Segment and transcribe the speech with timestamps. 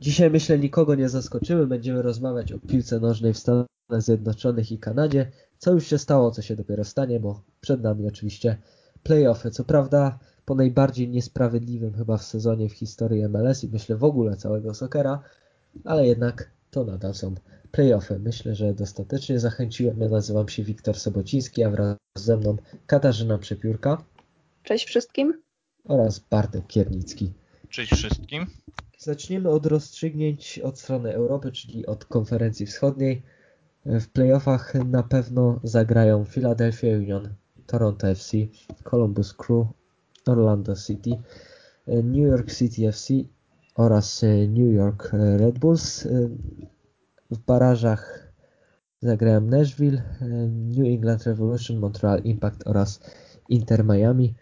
[0.00, 5.32] Dzisiaj myślę nikogo nie zaskoczymy, będziemy rozmawiać o piłce nożnej w Stanach Zjednoczonych i Kanadzie.
[5.58, 8.58] Co już się stało, co się dopiero stanie, bo przed nami oczywiście
[9.02, 9.50] playoffy.
[9.50, 14.36] Co prawda po najbardziej niesprawiedliwym chyba w sezonie w historii MLS i myślę w ogóle
[14.36, 15.22] całego sokera,
[15.84, 17.34] ale jednak to nadal są
[17.70, 18.18] playoffy.
[18.18, 20.00] Myślę, że dostatecznie zachęciłem.
[20.00, 22.56] Ja nazywam się Wiktor Sobociński, a wraz ze mną
[22.86, 24.04] Katarzyna Przepiórka.
[24.62, 25.42] Cześć wszystkim.
[25.84, 27.32] Oraz Bartek Kiernicki.
[27.68, 28.46] Cześć wszystkim.
[28.98, 33.22] Zaczniemy od rozstrzygnięć od strony Europy, czyli od konferencji wschodniej.
[33.84, 37.34] W playoffach na pewno zagrają Philadelphia Union,
[37.66, 38.36] Toronto FC,
[38.90, 39.66] Columbus Crew,
[40.26, 41.10] Orlando City,
[41.86, 43.14] New York City FC
[43.74, 46.08] oraz New York Red Bulls.
[47.30, 48.32] W barażach
[49.02, 50.02] zagrają Nashville,
[50.48, 53.00] New England Revolution, Montreal Impact oraz
[53.48, 54.34] Inter Miami.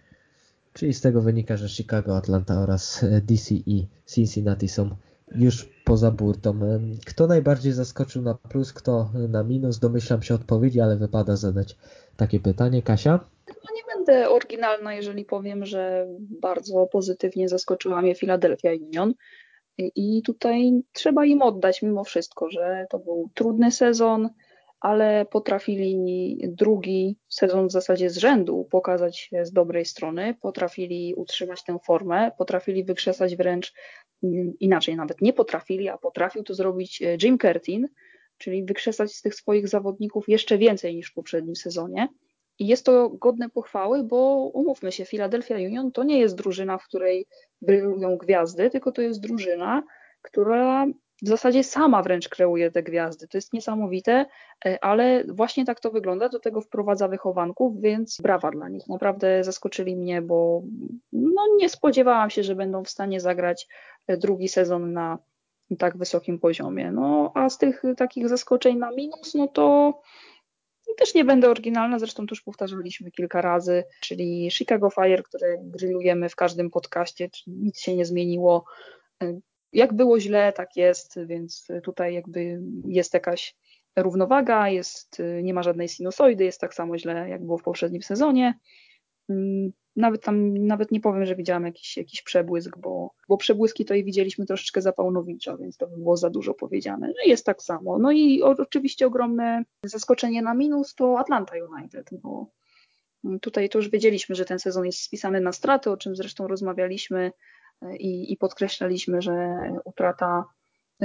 [0.74, 4.90] Czyli z tego wynika, że Chicago, Atlanta oraz DC i Cincinnati są
[5.34, 6.60] już poza burtą.
[7.06, 9.78] Kto najbardziej zaskoczył na plus, kto na minus?
[9.78, 11.76] Domyślam się odpowiedzi, ale wypada zadać
[12.16, 12.82] takie pytanie.
[12.82, 13.20] Kasia?
[13.48, 16.06] No nie będę oryginalna, jeżeli powiem, że
[16.40, 19.14] bardzo pozytywnie zaskoczyła mnie Philadelphia Union.
[19.78, 24.28] I tutaj trzeba im oddać mimo wszystko, że to był trudny sezon,
[24.84, 31.64] ale potrafili drugi sezon w zasadzie z rzędu pokazać się z dobrej strony, potrafili utrzymać
[31.64, 33.74] tę formę, potrafili wykrzesać wręcz
[34.22, 37.88] mm, inaczej, nawet nie potrafili, a potrafił to zrobić e, Jim Curtin,
[38.38, 42.08] czyli wykrzesać z tych swoich zawodników jeszcze więcej niż w poprzednim sezonie.
[42.58, 46.84] I jest to godne pochwały, bo umówmy się, Philadelphia Union to nie jest drużyna, w
[46.84, 47.26] której
[47.62, 49.82] brylują gwiazdy, tylko to jest drużyna,
[50.22, 50.86] która
[51.24, 53.28] w zasadzie sama wręcz kreuje te gwiazdy.
[53.28, 54.26] To jest niesamowite,
[54.66, 56.28] e, ale właśnie tak to wygląda.
[56.28, 58.88] Do tego wprowadza wychowanków, więc brawa dla nich.
[58.88, 60.62] Naprawdę zaskoczyli mnie, bo
[61.12, 63.68] no, nie spodziewałam się, że będą w stanie zagrać
[64.06, 65.18] e, drugi sezon na
[65.78, 66.92] tak wysokim poziomie.
[66.92, 69.94] No a z tych takich zaskoczeń na minus, no to
[70.96, 76.36] też nie będę oryginalna, zresztą już powtarzaliśmy kilka razy, czyli Chicago Fire, które grillujemy w
[76.36, 78.64] każdym podcaście, nic się nie zmieniło.
[79.74, 83.56] Jak było źle, tak jest, więc tutaj jakby jest jakaś
[83.96, 88.58] równowaga, jest, nie ma żadnej sinusoidy, jest tak samo źle, jak było w poprzednim sezonie.
[89.28, 93.94] Mm, nawet tam, nawet nie powiem, że widziałam jakiś, jakiś przebłysk, bo, bo przebłyski to
[93.94, 97.06] i widzieliśmy troszeczkę za Paunowicza, więc to by było za dużo powiedziane.
[97.06, 97.98] No jest tak samo.
[97.98, 102.46] No i oczywiście ogromne zaskoczenie na minus to Atlanta United, bo
[103.40, 107.32] tutaj to już wiedzieliśmy, że ten sezon jest spisany na straty, o czym zresztą rozmawialiśmy
[107.98, 110.44] i, i podkreślaliśmy, że utrata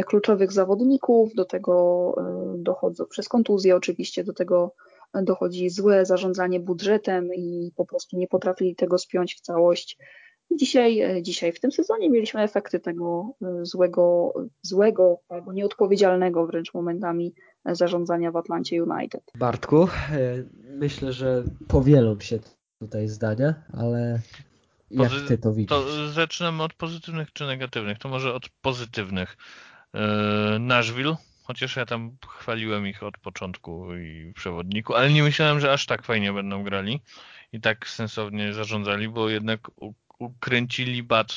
[0.05, 4.75] kluczowych zawodników, do tego e, dochodzą przez kontuzję oczywiście, do tego
[5.13, 9.97] dochodzi złe zarządzanie budżetem i po prostu nie potrafili tego spiąć w całość.
[10.51, 16.73] Dzisiaj, e, dzisiaj w tym sezonie mieliśmy efekty tego e, złego, złego albo nieodpowiedzialnego wręcz
[16.73, 17.33] momentami
[17.65, 19.21] zarządzania w Atlancie United.
[19.35, 19.87] Bartku,
[20.69, 22.39] myślę, że powielą się
[22.81, 24.19] tutaj zdania, ale
[24.91, 25.69] jak ty to widzisz?
[25.69, 27.97] To zaczynamy od pozytywnych czy negatywnych?
[27.97, 29.37] To może od pozytywnych.
[29.93, 30.01] Yy,
[30.59, 35.85] Nashville, chociaż ja tam chwaliłem ich od początku i przewodniku, ale nie myślałem, że aż
[35.85, 37.01] tak fajnie będą grali
[37.53, 39.71] i tak sensownie zarządzali, bo jednak
[40.19, 41.35] ukręcili bat,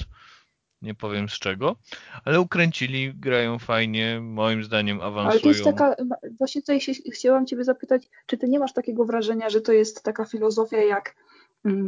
[0.83, 1.77] nie powiem z czego,
[2.25, 5.31] ale ukręcili, grają fajnie, moim zdaniem awansują.
[5.31, 5.97] Ale to jest taka,
[6.39, 10.03] właśnie tutaj się, chciałam Ciebie zapytać, czy Ty nie masz takiego wrażenia, że to jest
[10.03, 11.15] taka filozofia jak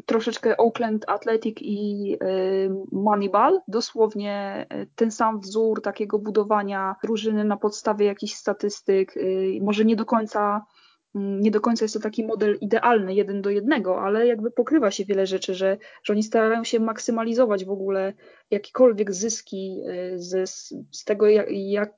[0.06, 7.56] troszeczkę Oakland Athletic i y, Moneyball, dosłownie y, ten sam wzór takiego budowania drużyny na
[7.56, 10.66] podstawie jakichś statystyk, y, może nie do końca
[11.14, 14.90] mm, nie do końca jest to taki model idealny, jeden do jednego, ale jakby pokrywa
[14.90, 18.12] się wiele rzeczy, że, że oni starają się maksymalizować w ogóle
[18.50, 19.82] jakiekolwiek zyski
[20.14, 20.50] z,
[20.90, 21.94] z tego, jak, jak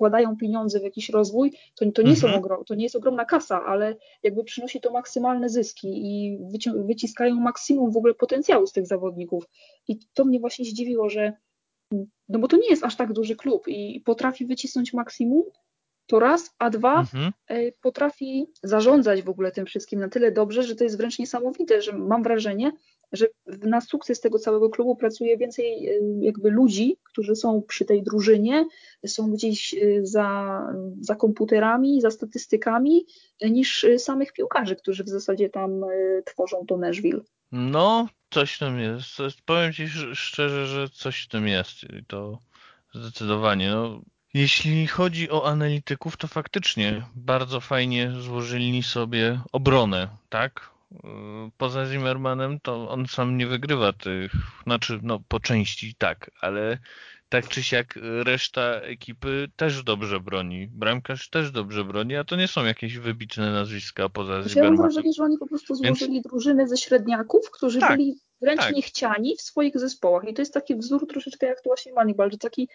[0.00, 2.16] wkładają pieniądze w jakiś rozwój, to, to, nie mhm.
[2.16, 6.38] są ogrom, to nie jest ogromna kasa, ale jakby przynosi to maksymalne zyski i
[6.86, 9.44] wyciskają maksimum w ogóle potencjału z tych zawodników.
[9.88, 11.32] I to mnie właśnie zdziwiło, że
[12.28, 15.44] no bo to nie jest aż tak duży klub i potrafi wycisnąć maksimum,
[16.06, 17.32] to raz, a dwa mhm.
[17.46, 21.82] E, potrafi zarządzać w ogóle tym wszystkim na tyle dobrze, że to jest wręcz niesamowite,
[21.82, 22.72] że mam wrażenie,
[23.12, 28.02] że na sukces tego całego klubu pracuje więcej e, jakby ludzi, którzy są przy tej
[28.02, 28.66] drużynie,
[29.06, 30.60] są gdzieś e, za,
[31.00, 33.06] za komputerami, za statystykami,
[33.50, 35.84] niż samych piłkarzy, którzy w zasadzie tam
[36.24, 37.20] tworzą to Nashville.
[37.52, 39.16] No, coś w tym jest.
[39.44, 41.84] Powiem Ci szczerze, że coś w tym jest.
[41.84, 42.38] I to
[42.94, 43.70] zdecydowanie.
[43.70, 44.00] No,
[44.34, 50.70] jeśli chodzi o analityków, to faktycznie bardzo fajnie złożyli sobie obronę, tak?
[51.56, 54.32] Poza Zimmermanem to on sam nie wygrywa tych,
[54.64, 56.78] znaczy no po części tak, ale
[57.28, 60.68] tak czy siak reszta ekipy też dobrze broni.
[60.68, 64.76] Bramkarz też dobrze broni, a to nie są jakieś wybitne nazwiska poza znaczy, Ja mam
[64.76, 66.26] wrażenie, że oni po prostu złożyli Więc...
[66.26, 68.74] drużynę ze średniaków, którzy tak, byli wręcz tak.
[68.74, 70.28] niechciani w swoich zespołach.
[70.28, 72.68] I to jest taki wzór troszeczkę jak tu właśnie Moneyball, że taki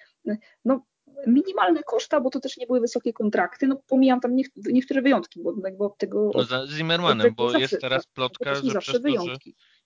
[0.66, 0.82] no,
[1.28, 3.68] minimalne koszta, bo to też nie były wysokie kontrakty.
[3.68, 6.32] No pomijam tam niektóre wyjątki, bo jakby od tego...
[6.36, 9.38] No za Zimmermanem, bo zawsze, jest teraz plotka, że przez to, że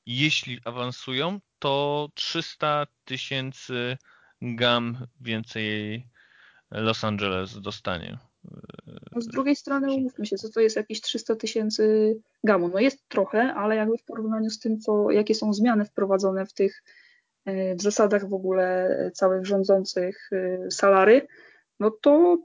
[0.05, 3.97] jeśli awansują, to 300 tysięcy
[4.41, 6.03] gam więcej
[6.71, 8.17] Los Angeles dostanie.
[9.11, 12.69] No z drugiej strony umówmy się, co to jest jakieś 300 tysięcy gamu.
[12.69, 16.53] No jest trochę, ale jakby w porównaniu z tym, co, jakie są zmiany wprowadzone w
[16.53, 16.83] tych
[17.75, 21.27] w zasadach w ogóle całych rządzących e, salary,
[21.79, 22.37] no to,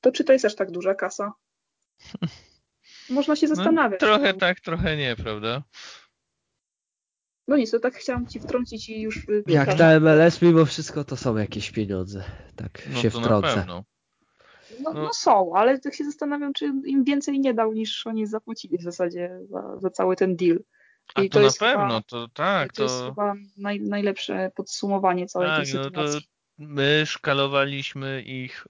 [0.00, 1.32] to czy to jest aż tak duża kasa?
[3.10, 4.00] Można się no, zastanawiać.
[4.00, 5.62] No, trochę tak, trochę nie, prawda?
[7.48, 9.26] No nic, to tak chciałam ci wtrącić i już...
[9.46, 12.24] Jak na MLS mimo wszystko to są jakieś pieniądze.
[12.56, 13.64] Tak no się wtrącę.
[13.68, 13.84] No,
[14.80, 18.78] no, no, są, ale tak się zastanawiam, czy im więcej nie dał niż oni zapłacili
[18.78, 20.58] w zasadzie za, za cały ten deal.
[21.16, 22.72] I to, to, na pewno, chyba, to tak.
[22.72, 25.94] To, to jest chyba naj, najlepsze podsumowanie całej tak, tej sytuacji.
[25.94, 26.26] No to
[26.58, 28.66] my szkalowaliśmy ich,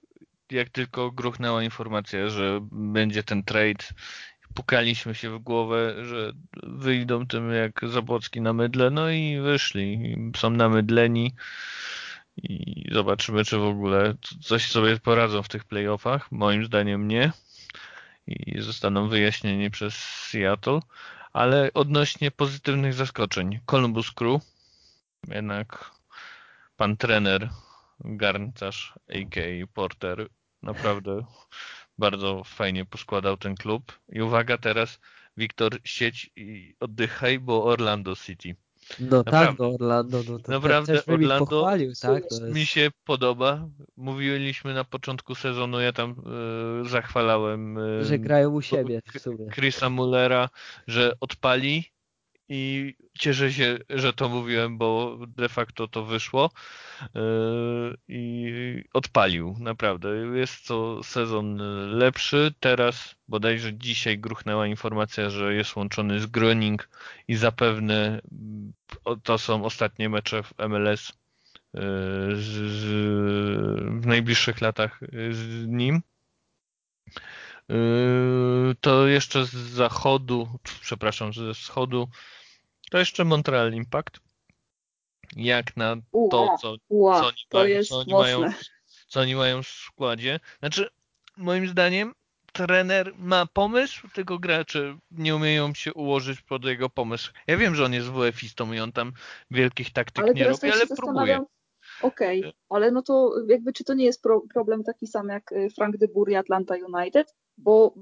[0.51, 3.83] jak tylko gruchnęła informacja, że będzie ten trade
[4.53, 6.31] pukaliśmy się w głowę, że
[6.63, 10.15] wyjdą tym jak Zabłocki na mydle, no i wyszli.
[10.37, 11.33] Są namydleni
[12.37, 16.31] i zobaczymy, czy w ogóle coś sobie poradzą w tych playoffach.
[16.31, 17.31] Moim zdaniem nie.
[18.27, 20.79] I zostaną wyjaśnieni przez Seattle.
[21.33, 23.59] Ale odnośnie pozytywnych zaskoczeń.
[23.65, 24.41] Columbus Crew,
[25.27, 25.91] jednak
[26.77, 27.49] pan trener,
[27.99, 29.67] garncarz, a.k.a.
[29.73, 30.27] Porter,
[30.61, 31.25] naprawdę
[31.97, 33.99] bardzo fajnie poskładał ten klub.
[34.09, 34.99] I uwaga teraz,
[35.37, 38.55] Wiktor, sieć i oddychaj, bo Orlando City.
[38.99, 42.23] No naprawdę, tak, no Orlando, no to naprawdę też Orlando pochwalił, tak?
[42.23, 42.43] Jest...
[42.43, 43.67] Mi się podoba.
[43.97, 46.15] Mówiliśmy na początku sezonu, ja tam
[46.85, 47.77] e, zachwalałem.
[47.77, 49.47] E, że grają u siebie w sumie.
[49.51, 50.49] Chrisa Mullera,
[50.87, 51.91] że odpali
[52.53, 56.51] i cieszę się, że to mówiłem, bo de facto to wyszło
[57.15, 60.09] yy, i odpalił, naprawdę.
[60.35, 61.55] Jest to sezon
[61.97, 62.53] lepszy.
[62.59, 66.89] Teraz bodajże dzisiaj gruchnęła informacja, że jest łączony z Groning
[67.27, 68.21] i zapewne
[69.23, 71.13] to są ostatnie mecze w MLS
[71.73, 71.81] yy,
[72.35, 72.85] z, z,
[74.01, 74.99] w najbliższych latach
[75.31, 76.01] z nim.
[77.69, 82.07] Yy, to jeszcze z zachodu, przepraszam, ze wschodu
[82.91, 84.19] to jeszcze Montreal Impact.
[85.35, 85.95] Jak na
[86.31, 88.43] to, co, co, oni, mają, co, oni mają,
[89.07, 90.39] co oni mają w składzie.
[90.59, 90.89] Znaczy,
[91.37, 92.13] moim zdaniem
[92.53, 97.31] trener ma pomysł, tylko gracze nie umieją się ułożyć pod jego pomysł.
[97.47, 99.11] Ja wiem, że on jest WF-istą i on tam
[99.51, 101.45] wielkich taktyk ale nie robi, ale próbuje.
[102.01, 105.51] Okej, okay, ale no to jakby czy to nie jest pro, problem taki sam jak
[105.51, 107.35] y, Frank de Boer i Atlanta United?
[107.57, 107.93] Bo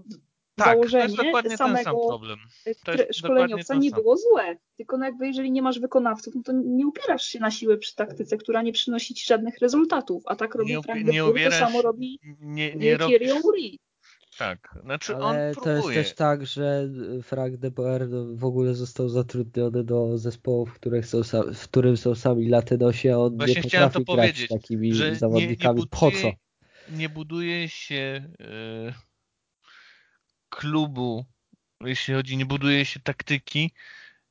[0.59, 2.39] tak, założenie to jest samego sam problem.
[3.11, 4.57] szkoleniowca nie było złe.
[4.77, 7.95] Tylko no jakby jeżeli nie masz wykonawców, no to nie upierasz się na siłę przy
[7.95, 10.23] taktyce, która nie przynosi ci żadnych rezultatów.
[10.25, 13.77] A tak robi Frank nie to samo robi nie, nie Thierry Henry.
[14.37, 16.89] Tak, znaczy Ale on to jest też tak, że
[17.23, 21.21] Frank de Boer w ogóle został zatrudniony do zespołu, w, których są,
[21.53, 25.79] w którym są sami Latynosi, a on Właśnie nie potrafi grać takimi zawodnikami.
[25.79, 26.31] Nie, nie buduje, po co?
[26.97, 28.29] Nie buduje się...
[28.39, 29.08] Yy
[30.49, 31.25] klubu,
[31.81, 33.71] jeśli chodzi, nie buduje się taktyki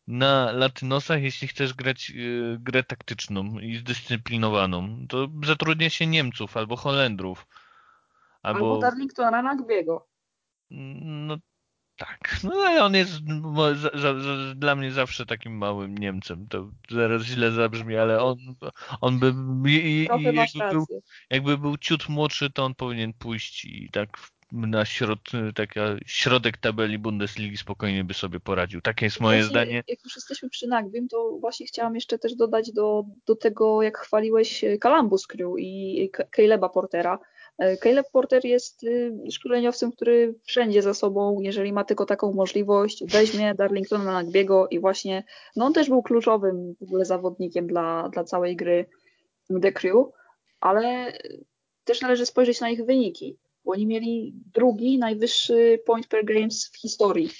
[0.07, 5.07] na latynosach, jeśli chcesz grać y, grę taktyczną i zdyscyplinowaną.
[5.09, 7.47] To zatrudnia się Niemców albo Holendrów.
[8.43, 10.09] Albo, albo Darlingtona Nagbiego.
[10.71, 11.37] No
[11.99, 12.37] tak.
[12.45, 13.13] No ale on jest
[13.75, 16.49] za, za, za, dla mnie zawsze takim małym Niemcem.
[16.49, 18.37] To zaraz źle zabrzmi, ale on,
[19.01, 19.33] on by
[19.71, 20.33] i, jakby,
[20.71, 20.87] był,
[21.31, 24.19] jakby był ciut młodszy, to on powinien pójść i tak
[24.53, 25.19] na środ,
[25.55, 28.81] taka środek tabeli Bundesligi spokojnie by sobie poradził.
[28.81, 29.83] Takie jest moje właśnie, zdanie.
[29.89, 33.99] Jak już jesteśmy przy Nagbim, to właśnie chciałam jeszcze też dodać do, do tego, jak
[33.99, 37.19] chwaliłeś Columbus Crew i Caleba Portera.
[37.59, 43.05] E, Caleb Porter jest y, szkoleniowcem, który wszędzie za sobą, jeżeli ma tylko taką możliwość,
[43.07, 45.25] weźmie Darlingtona Nagbiego i właśnie,
[45.57, 48.87] no on też był kluczowym w ogóle zawodnikiem dla, dla całej gry
[49.63, 50.07] The Crew,
[50.61, 51.13] ale
[51.85, 53.37] też należy spojrzeć na ich wyniki
[53.69, 57.31] bo oni mieli drugi najwyższy point per games w historii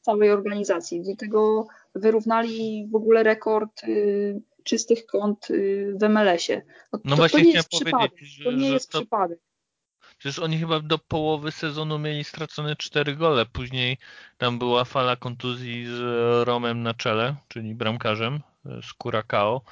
[0.00, 1.02] całej organizacji.
[1.02, 6.62] Do tego wyrównali w ogóle rekord y, czystych kont y, w MLS-ie.
[6.92, 8.12] No, no to, właśnie to nie jest przypadek.
[8.18, 8.98] Że, to nie jest to...
[8.98, 9.38] przypadek.
[10.18, 13.46] Przecież oni chyba do połowy sezonu mieli stracone cztery gole.
[13.46, 13.98] Później
[14.38, 16.00] tam była fala kontuzji z
[16.46, 19.62] Romem na czele, czyli bramkarzem z Curacao,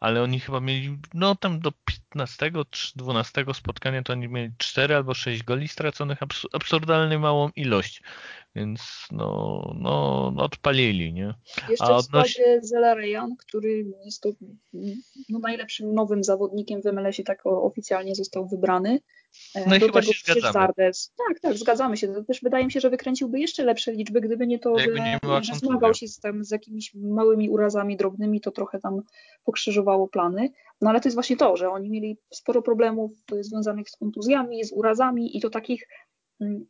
[0.00, 1.72] ale oni chyba mieli no tam do
[2.16, 6.18] 15-12 spotkania to oni mieli 4 albo 6 goli straconych,
[6.52, 8.02] absurdalnie małą ilość.
[8.54, 8.80] Więc
[9.10, 11.34] no, no, no odpalili, nie?
[11.68, 14.30] Jeszcze A w składzie Zela Rejan, który jest to
[15.28, 19.00] no, najlepszym nowym zawodnikiem w MLS-ie, tak oficjalnie został wybrany.
[19.54, 20.52] E, no i chyba się zgadzamy.
[20.52, 21.12] Zardes.
[21.28, 22.08] Tak, tak, zgadzamy się.
[22.08, 25.18] To też wydaje mi się, że wykręciłby jeszcze lepsze liczby, gdyby nie to, Jakby nie
[25.42, 29.02] że zmagał się z, tam, z jakimiś małymi urazami drobnymi, to trochę tam
[29.44, 30.50] pokrzyżowało plany.
[30.80, 34.72] No ale to jest właśnie to, że oni mieli sporo problemów związanych z kontuzjami, z
[34.72, 35.86] urazami i to takich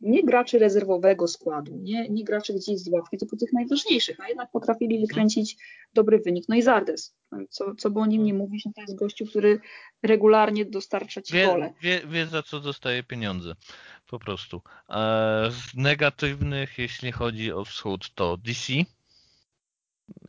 [0.01, 4.51] nie graczy rezerwowego składu, nie, nie graczy gdzieś z ławki, tylko tych najważniejszych, a jednak
[4.51, 5.57] potrafili wykręcić
[5.93, 6.45] dobry wynik.
[6.49, 7.15] No i Zardes,
[7.49, 9.59] co, co by o nim nie mówić, no to jest gościu, który
[10.03, 11.73] regularnie dostarcza ci wie, gole.
[11.81, 13.55] Wie, wie za co dostaje pieniądze,
[14.07, 14.61] po prostu.
[15.49, 18.73] z negatywnych, jeśli chodzi o wschód, to DC,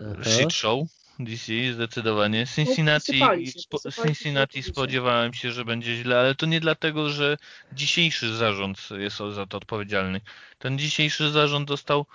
[0.01, 0.25] Aha.
[0.25, 0.89] Shit Show,
[1.25, 2.47] DC zdecydowanie.
[2.47, 7.37] Cincinnati, spo, Cincinnati spodziewałem się, że będzie źle, ale to nie dlatego, że
[7.73, 10.21] dzisiejszy zarząd jest za to odpowiedzialny.
[10.59, 12.07] Ten dzisiejszy zarząd dostał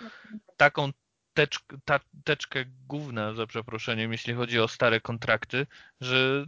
[0.57, 0.91] taką
[1.33, 5.67] tecz, ta, teczkę gówna, za przeproszeniem, jeśli chodzi o stare kontrakty,
[6.01, 6.45] że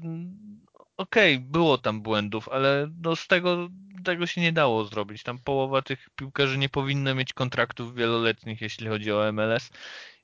[0.97, 3.69] okej, okay, było tam błędów, ale no z tego,
[4.03, 5.23] tego się nie dało zrobić.
[5.23, 9.69] Tam połowa tych piłkarzy nie powinna mieć kontraktów wieloletnich, jeśli chodzi o MLS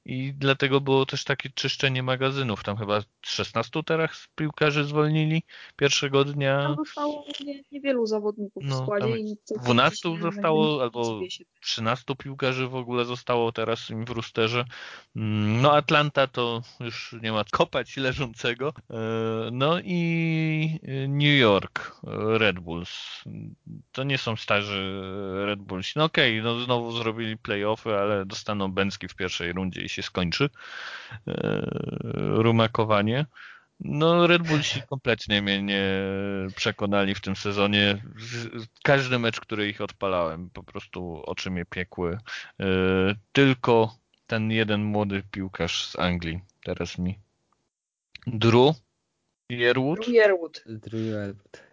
[0.05, 2.63] i dlatego było też takie czyszczenie magazynów.
[2.63, 5.43] Tam chyba 16 teraz piłkarzy zwolnili
[5.75, 6.61] pierwszego dnia.
[6.61, 9.17] Tam zostało nie, niewielu zawodników no, w składzie.
[9.17, 11.19] I 12 zostało, albo
[11.61, 14.65] 13 piłkarzy w ogóle zostało teraz im w rusterze.
[15.15, 18.73] Mm, no Atlanta to już nie ma kopać leżącego.
[18.89, 18.95] E,
[19.51, 22.01] no i New York
[22.37, 23.23] Red Bulls.
[23.91, 25.01] To nie są starzy
[25.45, 25.95] Red Bulls.
[25.95, 30.03] No okej, okay, no znowu zrobili playoffy, ale dostaną Bęcki w pierwszej rundzie i się
[30.03, 30.49] skończy
[31.27, 31.61] e,
[32.15, 33.25] rumakowanie.
[33.79, 35.83] No Red Bullsi kompletnie mnie nie
[36.55, 38.01] przekonali w tym sezonie.
[38.83, 42.17] Każdy mecz, który ich odpalałem, po prostu oczy mnie piekły.
[42.59, 42.65] E,
[43.31, 43.97] tylko
[44.27, 47.19] ten jeden młody piłkarz z Anglii teraz mi.
[48.27, 48.75] Drew
[49.49, 49.99] Yearwood?
[49.99, 50.63] Drew Yearwood.
[50.65, 51.65] Drew Yearwood.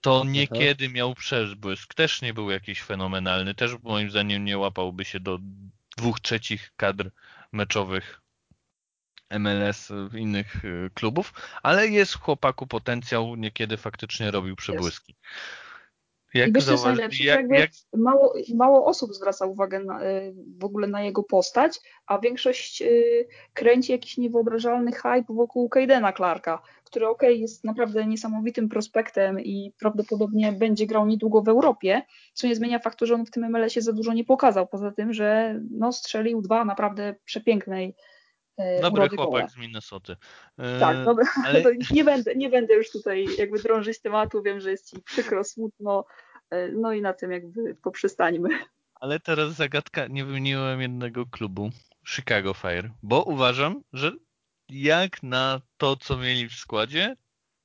[0.00, 1.94] To niekiedy miał przebłysk.
[1.94, 3.54] Też nie był jakiś fenomenalny.
[3.54, 5.38] Też moim zdaniem nie łapałby się do
[5.96, 7.10] dwóch trzecich kadr
[7.52, 8.20] meczowych
[9.38, 15.16] MLS innych y, klubów, ale jest w chłopaku potencjał, niekiedy faktycznie robił przebłyski.
[16.34, 17.70] Jak I myślę, że jak, jak...
[17.96, 23.26] Mało, mało osób zwraca uwagę na, y, w ogóle na jego postać, a większość y,
[23.54, 30.52] kręci jakiś niewyobrażalny hype wokół Kaidena Clarka, który ok, jest naprawdę niesamowitym prospektem i prawdopodobnie
[30.52, 33.92] będzie grał niedługo w Europie, co nie zmienia faktu, że on w tym MLS-ie za
[33.92, 37.94] dużo nie pokazał, poza tym, że no, strzelił dwa naprawdę przepięknej
[38.82, 40.16] Dobry chłopak z Minnesoty.
[40.58, 41.62] E, tak, dobra, ale...
[41.90, 46.04] nie, będę, nie będę już tutaj jakby drążyć tematu, wiem, że jest ci przykro, smutno,
[46.50, 48.48] e, no i na tym jakby poprzestańmy.
[48.94, 51.70] Ale teraz zagadka, nie wymieniłem jednego klubu,
[52.06, 54.12] Chicago Fire, bo uważam, że
[54.68, 57.16] jak na to, co mieli w składzie,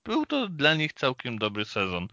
[0.03, 2.07] był to dla nich całkiem dobry sezon.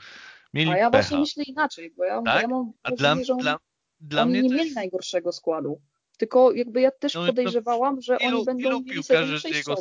[0.54, 1.02] Mieli A ja pecha.
[1.02, 2.42] właśnie myślę inaczej, bo ja, tak?
[2.42, 3.58] ja mam A dla, że oni, dla,
[4.00, 4.76] dla mnie nie mieli jest...
[4.76, 5.80] najgorszego składu.
[6.22, 9.74] Tylko jakby ja też no, podejrzewałam, że ilu, oni będą ilu piłkarzy z jego,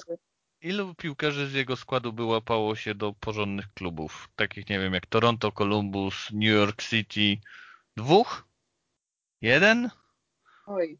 [0.61, 4.29] Ilu piłkarzy z jego składu wyłapało się do porządnych klubów?
[4.35, 7.37] Takich, nie wiem, jak Toronto, Columbus, New York City.
[7.97, 8.47] Dwóch?
[9.41, 9.89] Jeden?
[10.65, 10.99] Oj.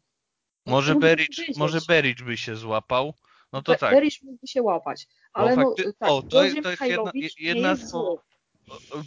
[0.66, 3.14] Może Bericz, może Bericz by się złapał.
[3.52, 3.94] No to tak.
[3.94, 5.06] Berish mógłby się łapać.
[5.32, 5.92] Ale no, fakty...
[5.98, 7.92] tak, o, to, to jest jedna, jedna z...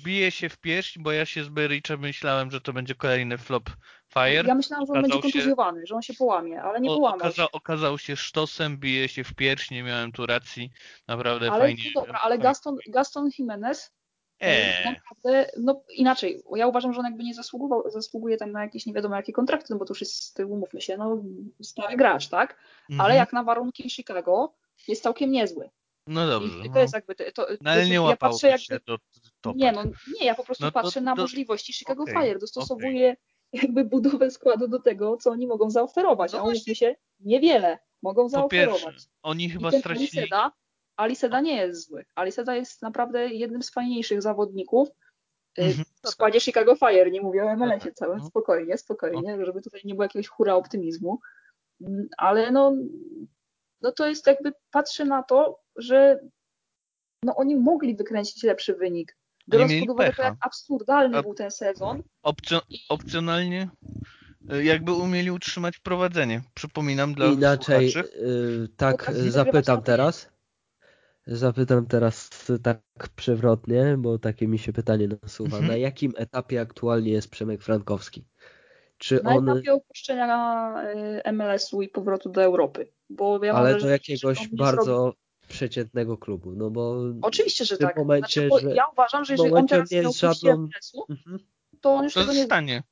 [0.03, 3.69] Bije się w pierś, bo ja się z Berichem myślałem, że to będzie kolejny flop
[4.19, 4.47] Fire.
[4.47, 5.87] Ja myślałam, że on będzie kontuzjowany, się...
[5.87, 9.71] że on się połamie, ale nie połamał okazał, okazał się sztosem, bije się w pierś,
[9.71, 10.71] nie miałem tu racji,
[11.07, 11.83] naprawdę ale, fajnie.
[11.95, 13.91] No dobra, ale Gaston, Gaston Jimenez
[14.39, 14.85] Eee.
[14.85, 18.93] Naprawdę, no inaczej, ja uważam, że on jakby nie zasługował, zasługuje tam na jakieś nie
[18.93, 21.23] wiadomo jakie kontrakty, no bo to już jest, umówmy się, no
[21.61, 22.57] stary gracz, tak?
[22.89, 23.17] Ale mhm.
[23.17, 24.53] jak na warunki Chicago
[24.87, 25.69] jest całkiem niezły.
[26.07, 26.59] No dobrze.
[26.59, 26.79] I to no.
[26.79, 28.79] jest jakby, to, to, no, ale nie ja patrzę jakby,
[29.43, 29.83] do Nie, no
[30.19, 33.34] nie, ja po prostu no to, patrzę na możliwości Chicago okay, Fire, dostosowuję okay.
[33.61, 38.29] Jakby budowę składu do tego, co oni mogą zaoferować, no a umówmy się, niewiele mogą
[38.29, 38.83] zaoferować.
[38.83, 40.29] Pierwsze, oni chyba stracili...
[40.95, 42.05] Aliseda nie jest zły.
[42.15, 44.89] Aliseda jest naprawdę jednym z fajniejszych zawodników
[45.59, 45.85] y, mhm.
[46.03, 47.11] w składzie Chicago Fire.
[47.11, 48.25] Nie mówię o MLS-ie całym, no.
[48.25, 51.19] spokojnie, spokojnie, żeby tutaj nie było jakiegoś hura optymizmu.
[51.81, 52.73] Mm, ale no,
[53.81, 56.19] no to jest jakby, patrzę na to, że
[57.23, 59.17] no oni mogli wykręcić lepszy wynik.
[59.47, 62.03] Biorąc pod uwagę to, jak absurdalny był ten sezon.
[62.23, 63.69] Opcjo opcjonalnie
[64.53, 66.41] y, jakby umieli utrzymać prowadzenie.
[66.53, 70.35] Przypominam dla Inaczej, yy, tak zapytam teraz.
[71.27, 72.29] Zapytam teraz
[72.63, 72.79] tak
[73.15, 75.57] przewrotnie, bo takie mi się pytanie nasuwa.
[75.57, 75.67] Mhm.
[75.67, 78.25] Na jakim etapie aktualnie jest Przemek Frankowski?
[78.97, 80.73] Czy Na on, etapie opuszczenia
[81.25, 82.87] y, MLS-u i powrotu do Europy.
[83.09, 85.13] Bo ja ale do jakiegoś bardzo
[85.55, 86.51] przeciętnego klubu?
[86.51, 87.97] No bo Oczywiście, że w tym tak.
[87.97, 90.67] momencie, znaczy, że- ja uważam, że jeżeli on teraz nie jest żadną-
[91.09, 91.39] Mhm.
[91.81, 92.83] to on już To tego nie zostanie.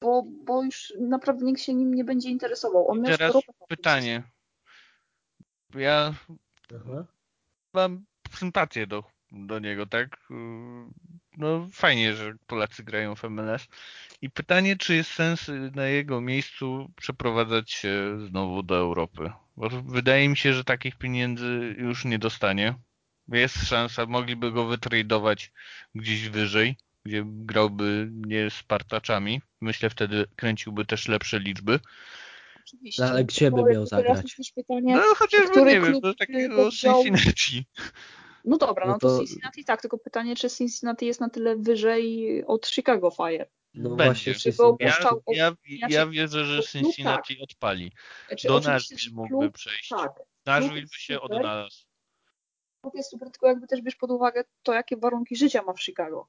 [0.00, 2.88] bo, bo już naprawdę nikt się nim nie będzie interesował.
[2.90, 3.36] On miał Teraz
[3.68, 4.22] pytanie.
[5.74, 6.14] Ja
[6.76, 7.04] Aha.
[7.74, 10.16] mam sympatię do, do niego, tak?
[11.36, 13.66] No fajnie, że Polacy grają w MLS.
[14.22, 19.30] I pytanie, czy jest sens y, na jego miejscu przeprowadzać się znowu do Europy?
[19.56, 22.74] Bo wydaje mi się, że takich pieniędzy już nie dostanie.
[23.28, 25.52] Jest szansa, mogliby go wytradować
[25.94, 29.40] gdzieś wyżej, gdzie grałby nie z partaczami.
[29.60, 31.80] Myślę, wtedy kręciłby też lepsze liczby.
[32.66, 33.02] Oczywiście.
[33.02, 34.36] No, ale gdzie by miał zagrać?
[34.54, 37.04] pytanie, No chociażby, który nie wiem, klub do takiego wziął?
[37.04, 37.66] Cincinnati.
[38.44, 41.56] no dobra, No no to, to- Cincinnati tak, tylko pytanie, czy Cincinnati jest na tyle
[41.56, 43.46] wyżej od Chicago Fire.
[43.76, 44.04] No Będzie.
[44.04, 44.76] właśnie, wszyscy go
[45.28, 47.92] Ja, ja, ja wierzę, że Cincinnati odpali.
[48.28, 49.88] Znaczy, Do Nashville mógłby klub, przejść.
[49.88, 50.12] Tak,
[50.46, 51.36] Nashville by się super.
[51.36, 51.84] odnalazł.
[52.80, 55.82] klub jest super, tylko jakby też bierz pod uwagę to, jakie warunki życia ma w
[55.82, 56.28] Chicago.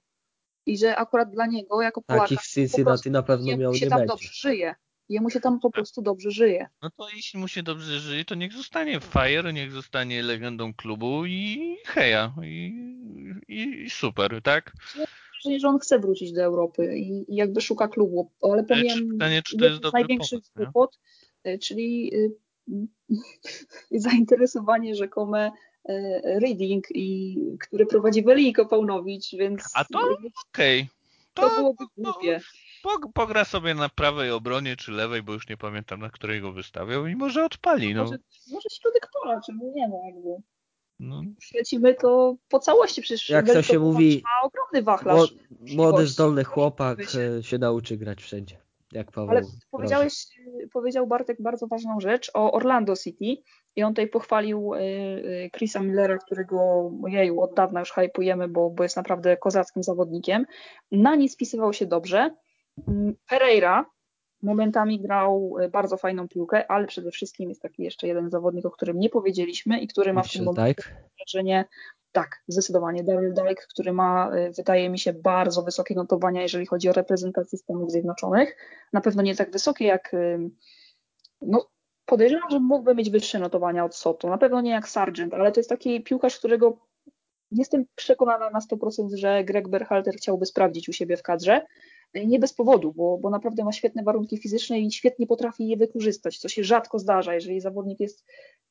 [0.65, 3.85] I że akurat dla niego, jako Polaka, takich Cincinnati prostu na pewno jemu miał się
[3.85, 4.13] nie tam będzie.
[4.13, 4.75] dobrze żyje.
[5.09, 6.67] Jemu się tam po prostu dobrze żyje.
[6.81, 11.25] No to jeśli mu się dobrze żyje, to niech zostanie Fire, niech zostanie legendą klubu
[11.25, 12.33] i heja.
[12.43, 12.73] I,
[13.47, 14.71] i, i super, tak?
[15.43, 19.41] Wrażenie, że on chce wrócić do Europy i, i jakby szuka klubu, ale pomijam pytanie,
[19.45, 20.99] czy to jest największych pomysł, głupot,
[21.47, 22.31] y, czyli y,
[23.91, 25.51] zainteresowanie rzekome
[25.89, 29.99] y, Reading, i, który prowadzi Weliko Paunowicz, więc A to
[30.49, 30.87] Okej.
[31.33, 32.39] to To, byłoby głupie.
[32.85, 36.51] pog- pogra sobie na prawej obronie czy lewej, bo już nie pamiętam na której go
[36.51, 37.93] wystawiał i może odpali.
[37.93, 38.03] No.
[38.03, 38.17] Może,
[38.51, 40.29] może środek pola, czemu nie no jakby.
[40.99, 41.21] No.
[41.39, 45.33] Ślecimy to po całości, przecież Jak to się mówi, ma ogromny wachlarz.
[45.33, 46.99] Mło- Młody, zdolny chłopak
[47.39, 48.57] e, się nauczy grać wszędzie.
[48.91, 50.13] Jak Paweł Ale powiedziałeś,
[50.73, 53.43] powiedział Bartek bardzo ważną rzecz o Orlando City
[53.75, 58.69] i on tutaj pochwalił y, y, Chrisa Millera, którego jeju, od dawna już hypujemy, bo,
[58.69, 60.45] bo jest naprawdę kozackim zawodnikiem.
[60.91, 62.35] Na nim spisywał się dobrze.
[62.87, 63.85] Mm, Pereira
[64.41, 68.71] momentami grał y, bardzo fajną piłkę, ale przede wszystkim jest taki jeszcze jeden zawodnik, o
[68.71, 70.83] którym nie powiedzieliśmy i który ma w tym momencie
[71.17, 71.65] wrażenie,
[72.11, 76.89] tak, zdecydowanie Daryl Dyke, który ma, y, wydaje mi się, bardzo wysokie notowania, jeżeli chodzi
[76.89, 78.57] o reprezentację Stanów Zjednoczonych.
[78.93, 80.49] Na pewno nie tak wysokie jak, y,
[81.41, 81.69] no
[82.05, 84.29] podejrzewam, że mógłby mieć wyższe notowania od Soto.
[84.29, 86.77] Na pewno nie jak Sargent, ale to jest taki piłkarz, którego
[87.51, 91.65] jestem przekonana na 100%, że Greg Berhalter chciałby sprawdzić u siebie w kadrze.
[92.13, 96.37] Nie bez powodu, bo, bo naprawdę ma świetne warunki fizyczne i świetnie potrafi je wykorzystać,
[96.37, 98.25] co się rzadko zdarza, jeżeli zawodnik jest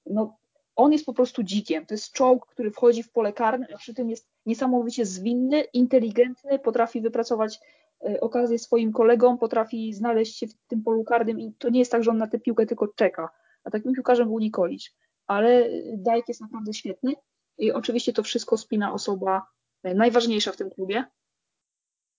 [0.06, 0.36] no,
[0.76, 1.86] on jest po prostu dzikiem.
[1.86, 6.58] To jest czołg, który wchodzi w pole karne, a przy tym jest niesamowicie zwinny, inteligentny,
[6.58, 7.60] potrafi wypracować
[8.04, 11.92] e, okazję swoim kolegom, potrafi znaleźć się w tym polu karnym i to nie jest
[11.92, 13.28] tak, że on na tę piłkę tylko czeka.
[13.64, 14.94] A takim piłkarzem był Nikolić.
[15.26, 17.12] Ale Dajk jest naprawdę świetny
[17.58, 19.46] i oczywiście to wszystko spina osoba
[19.82, 21.04] e, najważniejsza w tym klubie,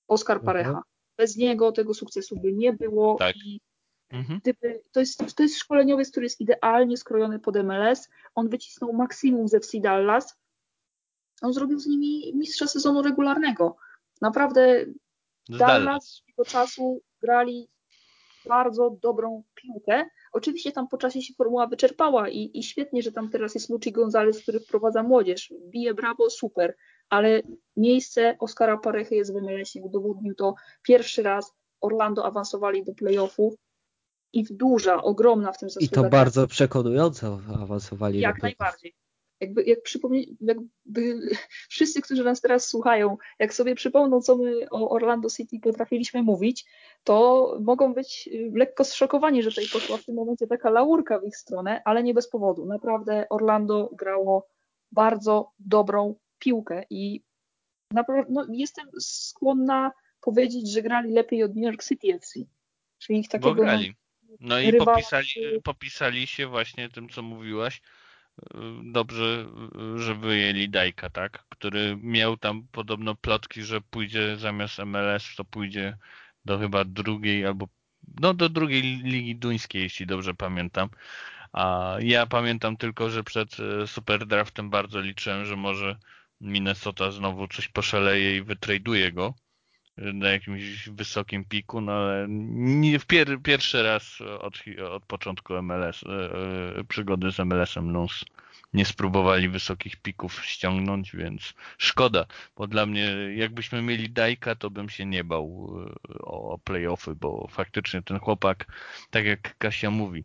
[0.07, 0.45] Oskar Mhm.
[0.45, 0.83] Parecha.
[1.17, 3.35] Bez niego tego sukcesu by nie było Tak.
[3.35, 3.59] i
[4.09, 4.39] Mhm.
[4.39, 8.09] gdyby, to, jest, to jest szkoleniowiec, który jest idealnie skrojony pod MLS.
[8.35, 10.35] On wycisnął maksimum ze FC Dallas.
[11.41, 13.75] On zrobił z nimi mistrza sezonu regularnego.
[14.21, 14.85] Naprawdę
[15.49, 17.69] Z Dallas tego czasu grali
[18.45, 20.05] bardzo dobrą piłkę.
[20.31, 23.91] Oczywiście tam po czasie się formuła wyczerpała i, i świetnie, że tam teraz jest Luci
[23.91, 25.53] Gonzalez, który wprowadza młodzież.
[25.69, 26.75] Bije brawo, super,
[27.09, 27.41] ale
[27.77, 29.85] miejsce Oskara Parechy jest w MLS-ie.
[29.85, 31.53] Udowodnił to pierwszy raz.
[31.81, 33.53] Orlando awansowali do playoffów
[34.33, 36.03] i duża, ogromna w tym I zasługa.
[36.03, 38.19] to bardzo przekonująco awansowali.
[38.19, 38.95] Jak najbardziej.
[39.39, 41.19] Jakby, jak przypomnie, jakby
[41.69, 46.65] wszyscy, którzy nas teraz słuchają, jak sobie przypomną, co my o Orlando City potrafiliśmy mówić,
[47.03, 51.23] to mogą być y, lekko zszokowani, że tutaj poszła w tym momencie taka laurka w
[51.23, 52.65] ich stronę, ale nie bez powodu.
[52.65, 54.47] Naprawdę Orlando grało
[54.91, 57.21] bardzo dobrą piłkę i
[57.91, 62.39] naprawdę no, jestem skłonna powiedzieć, że grali lepiej od New York City FC.
[62.97, 63.95] Czyli ich Bo takiego grali.
[64.39, 67.81] No i rywala, popisali, który- popisali się właśnie tym, co mówiłaś.
[68.41, 69.47] y, Dobrze,
[69.95, 71.43] y, że wyjęli Dajka, tak?
[71.49, 75.97] Który miał tam podobno plotki, że pójdzie zamiast MLS, to pójdzie
[76.45, 77.67] do chyba drugiej albo
[78.21, 80.89] no do drugiej ligi duńskiej, jeśli dobrze pamiętam.
[81.53, 85.97] A ja pamiętam tylko, że przed e, Superdraftem bardzo liczyłem, że może
[86.41, 89.33] Minnesota znowu coś poszaleje i wytraduje go
[89.97, 94.53] e, na jakimś wysokim piku, no ale nie pier, pierwszy raz od,
[94.91, 96.09] od początku MLS, e,
[96.79, 98.25] e, przygody z MLS-em Lons
[98.73, 104.89] nie spróbowali wysokich pików ściągnąć, więc szkoda, bo dla mnie jakbyśmy mieli Dajka, to bym
[104.89, 105.73] się nie bał
[106.19, 108.65] o playoffy, bo faktycznie ten chłopak,
[109.09, 110.23] tak jak Kasia mówi,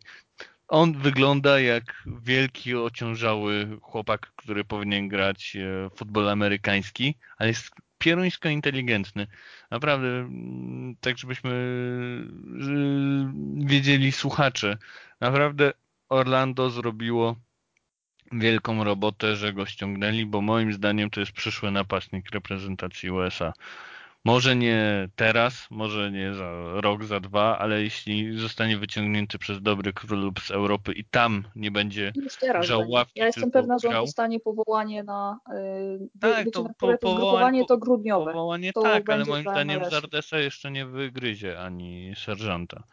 [0.73, 8.49] on wygląda jak wielki, ociążały chłopak, który powinien grać e, futbol amerykański, ale jest pieruńsko
[8.49, 9.27] inteligentny.
[9.71, 11.51] Naprawdę, mm, tak żebyśmy
[13.55, 14.77] wiedzieli słuchacze,
[15.21, 15.73] naprawdę
[16.09, 17.35] Orlando zrobiło
[18.31, 23.53] wielką robotę, że go ściągnęli, bo moim zdaniem to jest przyszły napastnik reprezentacji USA.
[24.25, 29.93] Może nie teraz, może nie za rok, za dwa, ale jeśli zostanie wyciągnięty przez dobry
[29.93, 32.13] klub z Europy i tam nie będzie
[32.59, 33.19] żałowki.
[33.19, 38.31] Ja jestem pewna, że on dostanie powołanie na yy, tak, to po, powołanie to grudniowe.
[38.31, 42.83] Powołanie to tak, ale moim zdaniem Zardesa jeszcze nie wygryzie ani serżanta.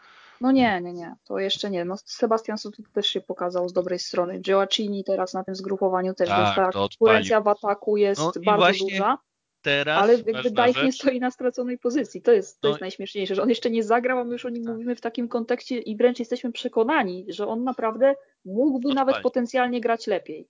[0.40, 1.84] No nie, nie, nie, to jeszcze nie.
[1.84, 4.38] No Sebastian Sotu też się pokazał z dobrej strony.
[4.38, 8.60] Gioacchini teraz na tym zgrupowaniu też, tak, więc ta konkurencja w ataku jest no bardzo
[8.60, 8.90] właśnie...
[8.90, 9.18] duża
[9.62, 10.02] teraz.
[10.02, 12.22] Ale jakby Dijk nie stoi na straconej pozycji.
[12.22, 12.72] To jest, to no.
[12.72, 14.72] jest najśmieszniejsze, że on jeszcze nie zagrał, a my już o nim tak.
[14.72, 18.94] mówimy w takim kontekście i wręcz jesteśmy przekonani, że on naprawdę mógłby Odpali.
[18.94, 20.48] nawet potencjalnie grać lepiej.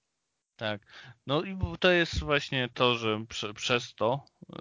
[0.57, 0.81] Tak.
[1.27, 4.57] No i to jest właśnie to, że prze, przez to yy,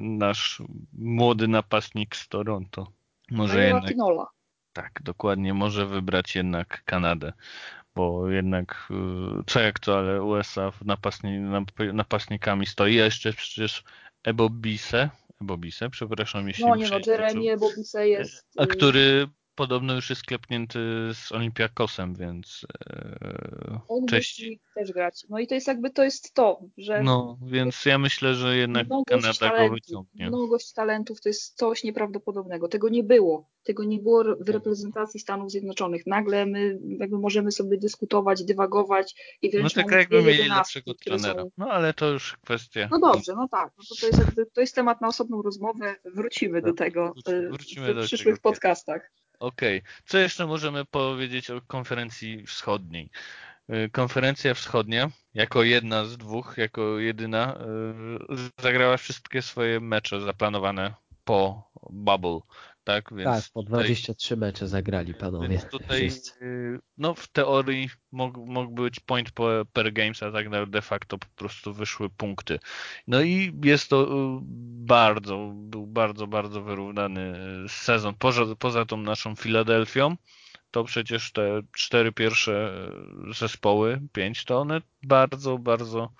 [0.00, 2.92] nasz młody napastnik z Toronto
[3.30, 3.94] może jednak.
[4.72, 7.32] Tak, dokładnie, może wybrać jednak Kanadę
[7.94, 11.38] bo jednak y, co jak to, ale USA napastni,
[11.92, 13.84] napastnikami stoi, a jeszcze przecież
[14.24, 15.10] Ebobise,
[15.42, 18.46] Ebobise, przepraszam jeśli No nie no, Jeremy Ebobise jest...
[18.56, 20.78] A który podobno już jest klepnięty
[21.14, 24.44] z Olimpiakosem, więc e, On cześć.
[24.74, 25.26] też grać.
[25.28, 27.02] No i to jest jakby to jest to, że...
[27.02, 30.28] No, więc ja myślę, że jednak Kanada talentu, go wyciągnie.
[30.28, 32.68] Mnogość talentów to jest coś nieprawdopodobnego.
[32.68, 33.50] Tego nie było.
[33.62, 36.06] Tego nie było w reprezentacji Stanów Zjednoczonych.
[36.06, 41.42] Nagle my jakby możemy sobie dyskutować, dywagować i wręcz No tak jakby mieli lepszego trenera.
[41.42, 41.50] Są...
[41.58, 42.88] No ale to już kwestia...
[42.90, 43.72] No dobrze, no tak.
[43.78, 45.96] No to, to, jest jakby, to jest temat na osobną rozmowę.
[46.14, 48.50] Wrócimy do tak, tego wrócimy, wrócimy w do przyszłych tego.
[48.50, 49.12] podcastach.
[49.42, 49.78] Okej.
[49.78, 49.92] Okay.
[50.06, 53.10] Co jeszcze możemy powiedzieć o konferencji wschodniej?
[53.70, 57.58] Y, konferencja wschodnia, jako jedna z dwóch, jako jedyna,
[58.58, 62.40] y, zagrała wszystkie swoje mecze zaplanowane po bubble
[62.84, 63.14] tak?
[63.14, 65.48] Więc tak, po 23 tutaj, mecze zagrali panowie.
[65.48, 66.10] Więc tutaj,
[66.42, 69.28] y, no w teorii mógł, mógł być point
[69.72, 72.58] per games, a tak de facto po prostu wyszły punkty.
[73.06, 74.40] No i jest to y,
[74.86, 78.14] bardzo, był bardzo, bardzo wyrównany y, sezon.
[78.18, 80.16] Poza, poza tą naszą Filadelfią,
[80.70, 82.72] to przecież te cztery pierwsze
[83.34, 86.12] zespoły, pięć, to one bardzo, bardzo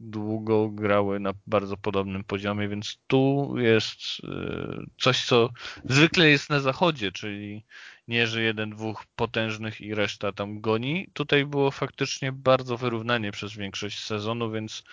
[0.00, 5.50] długo grały na bardzo podobnym poziomie, więc tu jest y, coś, co
[5.84, 7.64] zwykle jest na zachodzie, czyli
[8.08, 11.08] nie, że jeden, dwóch potężnych i reszta tam goni.
[11.12, 14.84] Tutaj było faktycznie bardzo wyrównanie przez większość sezonu, więc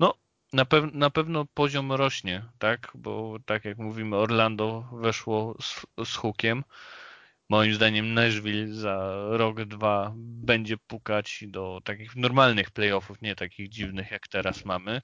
[0.00, 0.14] no,
[0.52, 2.92] na, pew na pewno poziom rośnie, tak?
[2.94, 6.64] Bo tak jak mówimy, Orlando weszło z, z hukiem
[7.48, 14.10] moim zdaniem Nashville za rok, dwa będzie pukać do takich normalnych playoffów, nie takich dziwnych
[14.10, 15.00] jak teraz mamy.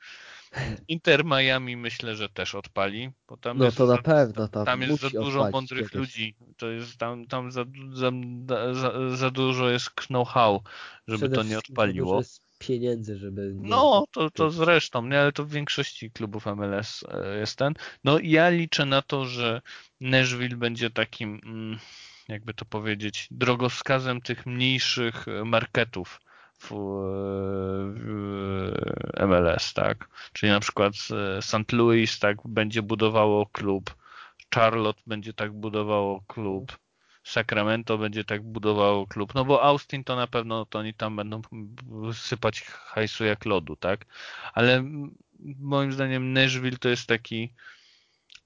[0.89, 4.83] Inter Miami myślę, że też odpali, bo tam no jest to na pewno tam, tam
[4.83, 5.95] jest za dużo mądrych kiedyś.
[5.95, 6.35] ludzi.
[6.57, 8.11] To jest tam, tam za, za,
[8.73, 10.63] za, za dużo jest know-how,
[11.09, 12.19] żeby Przede to nie odpaliło.
[12.19, 13.55] Jest pieniędzy, żeby.
[13.55, 13.69] Nie...
[13.69, 17.75] No, to, to zresztą, nie, ale to w większości klubów MLS e, jest ten.
[18.05, 19.63] No ja liczę na to, że
[20.01, 21.41] Nashville będzie takim.
[21.45, 21.79] Mm,
[22.29, 26.21] jakby to powiedzieć, drogowskazem tych mniejszych marketów
[26.59, 26.71] w,
[27.95, 28.73] w
[29.27, 30.09] MLS, tak?
[30.33, 30.95] Czyli na przykład
[31.39, 31.73] e, St.
[31.73, 33.95] Louis tak będzie budowało klub,
[34.55, 36.79] Charlotte będzie tak budowało klub,
[37.25, 41.43] Sacramento będzie tak budowało klub, no bo Austin to na pewno to oni tam będą
[42.13, 44.07] sypać hajsu jak lodu, tak?
[44.55, 44.85] Ale
[45.59, 47.55] moim zdaniem Nashville to jest taki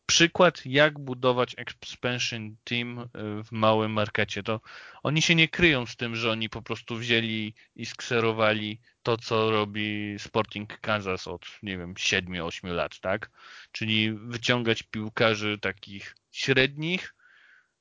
[0.06, 3.06] przykład, jak budować expansion team y,
[3.44, 4.42] w małym markecie.
[4.42, 4.60] To
[5.02, 9.50] oni się nie kryją z tym, że oni po prostu wzięli i skserowali to, co
[9.50, 13.30] robi Sporting Kansas od, nie wiem, 7-8 lat, tak?
[13.72, 17.14] Czyli wyciągać piłkarzy takich średnich,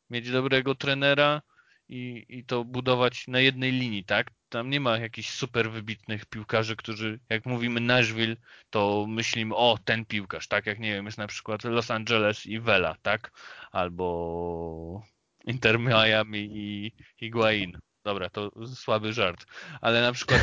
[0.10, 1.42] mieć dobrego trenera,
[1.90, 4.32] i, i to budować na jednej linii, tak?
[4.56, 8.36] Tam nie ma jakichś super wybitnych piłkarzy, którzy, jak mówimy Nashville,
[8.70, 10.66] to myślimy, o, ten piłkarz, tak?
[10.66, 13.32] Jak nie wiem, jest na przykład Los Angeles i Vela, tak?
[13.72, 15.04] Albo
[15.46, 17.80] Inter Miami i Higuain.
[18.04, 19.46] Dobra, to słaby żart.
[19.82, 20.42] Ale na przykład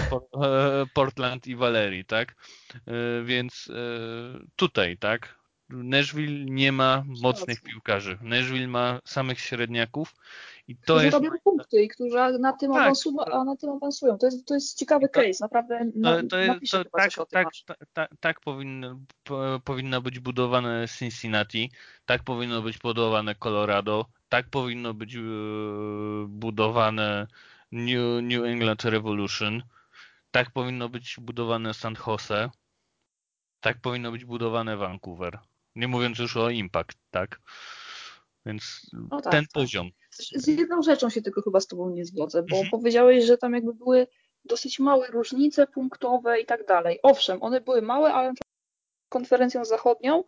[0.94, 2.34] Portland i Valerii, tak?
[2.74, 5.42] E, więc e, tutaj, tak?
[5.68, 8.18] Nashville nie ma mocnych piłkarzy.
[8.20, 10.14] Nashville ma samych średniaków
[10.72, 11.14] i to którzy jest...
[11.14, 12.94] robią punkty i którzy na tym, Tak.
[13.46, 14.18] na tym awansują.
[14.18, 15.90] To jest, to jest ciekawy To- case, naprawdę.
[15.94, 21.70] Na, To, jest- to, tak, tak, tak, tak, tak powinno, po, powinno być budowane Cincinnati,
[22.06, 25.20] tak powinno być budowane Colorado, tak powinno być e,
[26.28, 27.26] budowane
[27.72, 29.62] New, New England Revolution,
[30.30, 32.50] tak powinno być budowane San Jose,
[33.60, 35.38] tak powinno być budowane Vancouver.
[35.76, 37.40] Nie mówiąc już o Impact, tak?
[38.46, 39.52] Więc No tak, ten tak.
[39.52, 39.90] poziom.
[40.30, 42.70] Z jedną rzeczą się tylko chyba z tobą nie zgodzę, bo Mhm.
[42.70, 44.06] powiedziałeś, że tam jakby były
[44.44, 46.98] dosyć małe różnice punktowe i tak dalej.
[47.02, 48.32] Owszem, one były małe, ale
[49.08, 50.24] konferencją zachodnią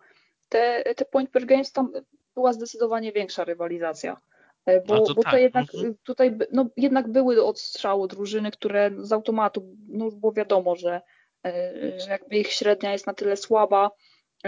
[0.48, 1.92] te, te point per games tam
[2.34, 4.20] była zdecydowanie większa rywalizacja.
[4.66, 5.94] E, Bo, No to bo tak, jednak, mhm.
[6.04, 11.00] tutaj by- no, jednak były od strzału drużyny, które z automatu, no było wiadomo, że,
[11.46, 13.90] e, że jakby ich średnia jest na tyle słaba, e,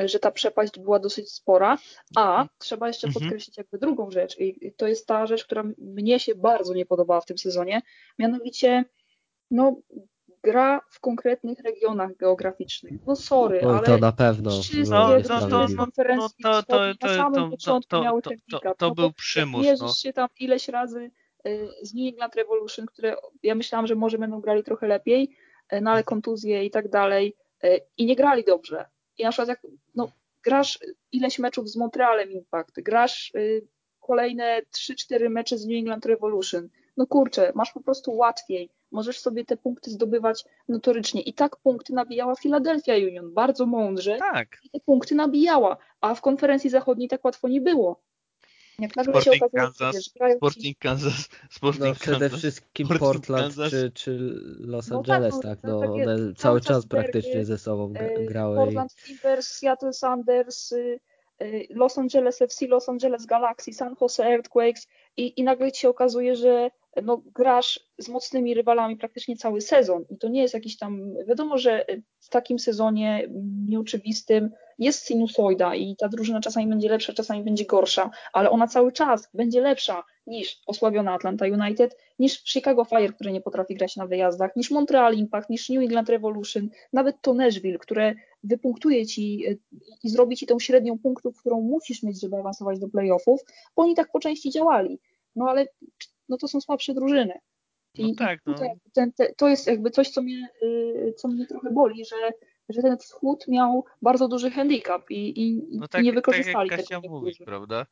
[0.05, 1.79] że ta przepaść była dosyć spora,
[2.17, 3.23] a trzeba jeszcze Mhm.
[3.25, 7.21] podkreślić jakby drugą rzecz i to jest ta rzecz, która mnie się bardzo nie podobała
[7.21, 7.83] w tym sezonie,
[8.19, 8.85] mianowicie
[9.51, 9.77] no,
[10.43, 12.93] gra w konkretnych regionach geograficznych.
[13.07, 15.77] No sorry, Oj, ale to na pewno wszystkie było No, to, to, niesprawiedliwe.
[15.85, 18.63] konferencji no, to, to, to, na samym to, początku to, miały to, handicap.
[18.63, 19.67] to, to no był przymus.
[19.67, 19.85] jak No.
[19.87, 21.11] mierzysz się tam ileś razy
[21.47, 25.37] y, z New England Revolution, które ja myślałam, że może będą grali trochę lepiej,
[25.73, 28.85] y, no ale kontuzje i tak dalej y, i nie grali dobrze.
[29.19, 29.61] I na przykład jak
[29.95, 30.09] no,
[30.43, 30.79] grasz
[31.13, 33.67] ileś meczów z Montrealem Impact, grasz y,
[34.01, 38.71] kolejne 3-4 mecze z New England Revolution, no kurczę, masz po prostu łatwiej.
[38.91, 41.23] Możesz sobie te punkty zdobywać notorycznie.
[41.23, 44.59] I tak punkty nabijała Philadelphia Union, bardzo mądrze Tak.
[44.65, 48.01] i te punkty nabijała, a w konferencji zachodniej tak łatwo nie było.
[48.79, 52.39] Jak nagle się Sporting okazuje, Kansas, wiesz, grają ci, Sporting Kansas, Sporting No przede Kansas.
[52.39, 53.71] wszystkim Sporting Portland Kansas.
[53.71, 54.19] czy, czy
[54.59, 57.93] Los No tak, Angeles, no, tak, no takie one cały cały czas praktycznie ze sobą
[57.95, 58.57] e, grały.
[58.57, 61.01] Portland Timbers, Seattle Sanders, y,
[61.43, 64.87] y, Los Angeles FC, Los Angeles Galaxy, San Jose Earthquakes
[65.17, 66.71] i, i nagle ci się okazuje, że
[67.03, 71.59] no, grasz z mocnymi rywalami praktycznie cały sezon i to nie jest jakiś tam, wiadomo,
[71.59, 71.85] że
[72.21, 73.29] w takim sezonie
[73.69, 78.93] nieoczywistym jest sinusoida i ta drużyna czasami będzie lepsza, czasami będzie gorsza, ale ona cały
[78.93, 84.07] czas będzie lepsza niż osłabiona Atlanta United, niż Chicago Fire, które nie potrafi grać na
[84.07, 89.59] wyjazdach, niż Montreal Impact, niż New England Revolution, nawet to Nashville, które wypunktuje ci y,
[90.05, 93.41] i zrobi ci tą średnią punktów, którą musisz mieć, żeby awansować do playoffów,
[93.77, 94.99] bo oni tak po części działali.
[95.37, 95.67] No ale
[96.29, 97.39] no to są słabsze drużyny.
[97.99, 98.53] No tak, no.
[98.53, 102.17] tutaj ten, te, to jest jakby coś, co mnie, y, co mnie trochę boli, że,
[102.69, 106.71] że ten wschód miał bardzo duży handicap i, i, No i tak, nie tak wykorzystali
[106.71, 106.89] jak tego.
[106.89, 107.45] Kasia mówi, niektórzy.
[107.45, 107.87] prawda?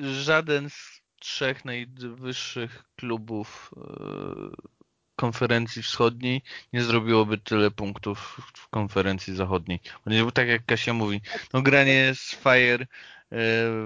[0.00, 4.78] Żaden z trzech najwyższych klubów e,
[5.16, 9.80] konferencji wschodniej nie zrobiłoby tyle punktów w konferencji zachodniej.
[10.24, 11.20] Bo tak jak Kasia mówi,
[11.52, 12.86] no granie z Fire e,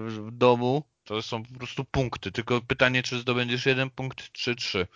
[0.06, 2.32] w domu to są po prostu punkty.
[2.32, 4.86] Tylko pytanie, czy zdobędziesz jeden punkt, czy trzy.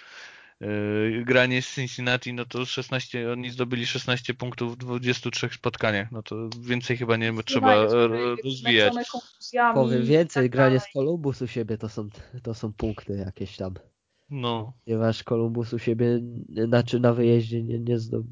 [0.61, 6.23] Yy, granie z Cincinnati, no to 16, oni zdobyli 16 punktów w 23 spotkaniach, no
[6.23, 7.87] to więcej chyba nie trzeba
[8.45, 8.95] rozwijać.
[9.75, 10.91] Powiem więcej, tak granie dalej.
[10.91, 12.09] z Columbus u siebie to są,
[12.43, 13.75] to są punkty jakieś tam.
[14.31, 16.21] No, Ponieważ Columbus u siebie,
[16.65, 18.23] znaczy na wyjeździe nie, nie zdo...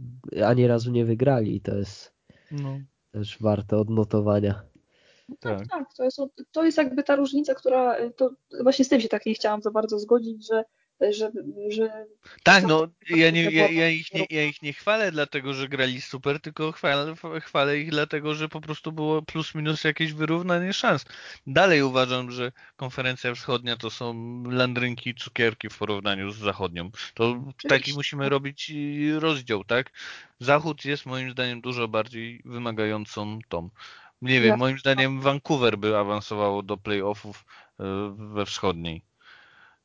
[0.47, 2.15] ani razu nie wygrali i to jest
[2.51, 2.79] no,
[3.13, 4.63] też warte odnotowania.
[5.41, 5.69] Tak, tak.
[5.69, 5.95] tak.
[5.97, 6.19] To jest,
[6.53, 8.31] to jest jakby ta różnica, która to
[8.63, 10.65] właśnie z tym się tak nie chciałam za bardzo zgodzić, że,
[11.13, 11.31] że,
[11.69, 12.07] że
[12.43, 15.69] Tak, no to- ja, nie, ja, ja, ich nie, ja ich nie chwalę dlatego, że
[15.69, 20.73] grali super, tylko chwalę, chwalę ich dlatego, że po prostu było plus minus jakieś wyrównanie
[20.73, 21.05] szans.
[21.47, 26.91] Dalej uważam, że konferencja wschodnia to są landrynki i cukierki w porównaniu z zachodnią.
[27.15, 29.91] To taki musimy robić i rozdział, tak?
[30.41, 33.71] Zachód jest moim zdaniem dużo bardziej wymagającą tą.
[34.25, 37.45] Nie wiem, moim zdaniem Vancouver by awansowało do playoffów
[37.81, 37.85] e,
[38.19, 39.05] we wschodniej.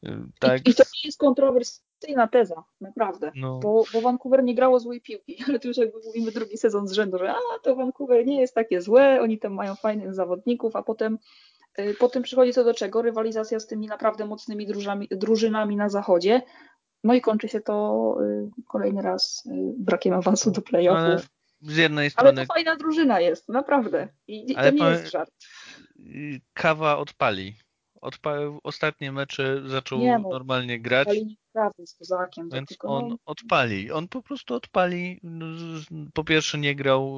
[0.04, 3.32] E, Tak, I, I to nie jest kontrowersyjna teza, naprawdę.
[3.36, 3.60] no.
[3.60, 6.92] Bo, bo Vancouver nie grało złej piłki, ale tu już jakby mówimy drugi sezon z
[6.92, 10.84] rzędu, że a to Vancouver nie jest takie złe, oni tam mają fajnych zawodników, a
[10.84, 11.20] potem,
[11.80, 16.42] y, potem przychodzi co do czego, rywalizacja z tymi naprawdę mocnymi drużami, drużynami na zachodzie,
[17.04, 21.39] no i kończy się to y, kolejny raz y, brakiem awansu do Ale playoffów.
[21.62, 24.08] Z jednej Ale strony to fajna drużyna jest, naprawdę.
[24.28, 25.32] I, i to Ale nie jest żart.
[26.54, 27.56] kawa odpali.
[28.02, 32.88] Odpa ostatnie mecze zaczął Nie no, normalnie grać, Ale nie prawdy z kozakiem, więc tylko
[32.88, 33.92] on no, odpali.
[33.92, 35.20] On po prostu odpali.
[35.24, 35.46] No,
[36.14, 37.12] Po pierwsze nie grał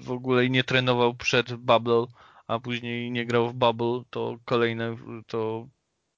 [0.00, 2.06] w ogóle i nie trenował przed Bubble,
[2.46, 5.68] a później nie grał w Bubble, to kolejne to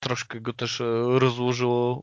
[0.02, 0.84] troszkę go też e,
[1.18, 2.02] rozłożyło,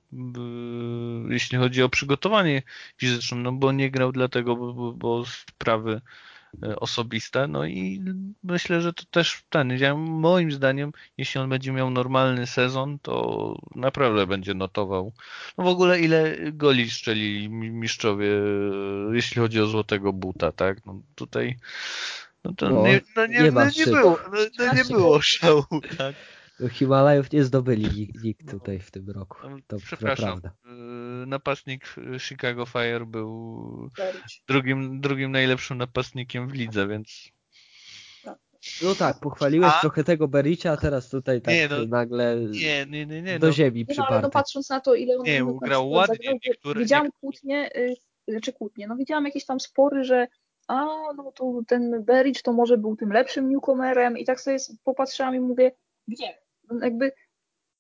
[1.30, 2.62] jeśli chodzi o przygotowanie
[2.98, 6.02] fizyczne, no bo nie grał dlatego, bo, bo, bo sprawy
[6.64, 8.04] e, osobiste, no i
[8.44, 13.56] myślę, że to też ten, ja, moim zdaniem, jeśli on będzie miał normalny sezon, to
[13.76, 15.14] naprawdę będzie notował.
[15.58, 20.86] No w ogóle ile goli strzeli mistrzowie, e, jeśli chodzi o złotego buta, tak?
[20.86, 21.58] No tutaj
[22.44, 25.22] no to No, nie, no nie, nie no ma nie było, no, no nie było
[25.22, 25.64] szału,
[25.98, 26.16] tak?
[26.70, 29.38] Himalajów nie zdobyli nikt, tutaj w tym roku.
[29.42, 30.42] To, to Przepraszam.
[30.42, 30.52] prawda.
[31.24, 33.90] y, Napastnik Chicago Fire był
[34.48, 37.30] drugim, drugim najlepszym napastnikiem w lidze, więc
[38.84, 42.86] No tak, pochwaliłeś A- trochę tego Bericia, a teraz tutaj tak Nie, no, nagle nie,
[42.86, 43.40] nie, nie, nie.
[43.40, 44.34] do No, ziemi Nie, no, ale no przyparty.
[44.34, 47.96] patrząc na to, ile on Nie, grał ładnie, zagrał, niektóre- widziałam kłótnie, y,
[48.28, 50.28] znaczy kłótnie, no widziałam jakieś tam spory, że
[50.68, 50.86] a,
[51.18, 55.40] no to ten Beric to może był tym lepszym newcomerem i tak sobie popatrzyłam i
[55.40, 55.72] mówię,
[56.08, 56.38] gdzie?
[56.82, 57.12] Jakby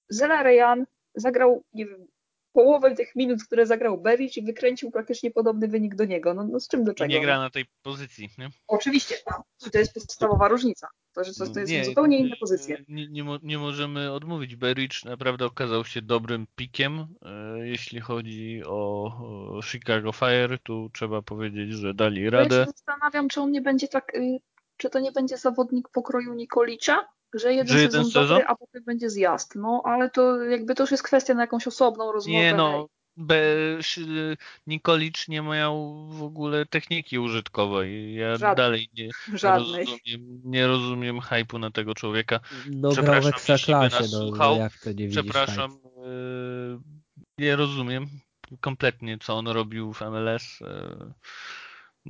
[0.10, 2.08] Zela Rejan zagrał, nie wiem,
[2.54, 6.34] połowę tych minut, które zagrał Beric i wykręcił praktycznie podobny wynik do niego.
[6.34, 7.14] No, no z czym do i czego?
[7.14, 8.50] nie gra na tej pozycji, nie?
[8.68, 10.88] Oczywiście, no, to jest podstawowa różnica.
[11.14, 12.84] To, że to, to jest Nie, zupełnie inne pozycje.
[12.88, 14.56] Nie, nie, nie możemy odmówić.
[14.56, 20.58] Bericz naprawdę okazał się dobrym pikiem, e, jeśli chodzi o, Chicago Fire.
[20.64, 22.66] Tu trzeba powiedzieć, że dali Ja radę.
[22.66, 24.40] się zastanawiam, czy on nie będzie tak, y,
[24.78, 28.42] czy to nie będzie zawodnik pokroju Nikolicza, że jeden Że sezon jeden dobry, sezon?
[28.48, 29.56] a potem będzie zjazd.
[29.56, 32.40] No, ale to jakby to już jest kwestia na jakąś osobną rozmowę.
[32.40, 32.88] Nie no,
[33.18, 33.38] Be,
[34.68, 38.14] Nikolicz nie miał w ogóle techniki użytkowej.
[38.16, 38.56] Ja Żadnej.
[38.56, 39.86] dalej nie, Żadnej.
[39.86, 42.40] rozumiem, nie rozumiem hypu na tego człowieka.
[42.72, 45.10] No Przepraszam, jeśli by ekstraklasie, nas no, słuchał, no jak to nie?
[45.10, 46.80] Przepraszam, yy,
[47.38, 48.08] nie rozumiem
[48.62, 50.60] kompletnie, co on robił w MLS.
[50.60, 51.14] yy,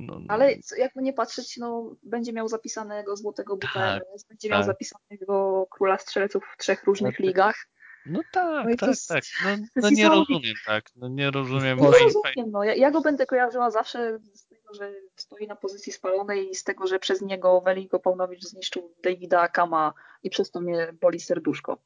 [0.00, 4.58] No, Ale co- jakby nie patrzeć, no, będzie miał zapisanego złotego buta Tak, będzie miał
[4.58, 4.66] tak.
[4.66, 7.26] zapisanego króla strzelców w trzech różnych tak.
[7.26, 7.66] ligach.
[8.06, 9.24] no tak, no tak, jest- tak.
[9.44, 10.84] No, no nie rozumiem, tak.
[10.96, 11.78] No nie rozumiem.
[11.78, 12.64] No, No, Fajnie, rozumiem, no.
[12.64, 16.64] Ja, ja go będę kojarzyła zawsze z tego, że stoi na pozycji spalonej i z
[16.64, 21.78] tego, że przez niego Weliko Paunowicz zniszczył Davida Kama i przez to mnie boli serduszko.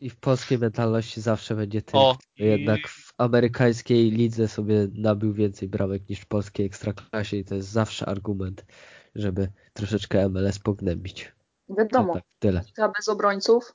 [0.00, 2.00] I w polskiej mentalności zawsze będzie tym.
[2.00, 7.54] O, Jednak w amerykańskiej lidze sobie nabił więcej bramek niż w polskiej ekstraklasie i to
[7.54, 8.66] jest zawsze argument,
[9.14, 11.32] żeby troszeczkę MLS pognębić.
[11.68, 12.62] Wiadomo, To tak, tyle.
[12.96, 13.74] bez obrońców.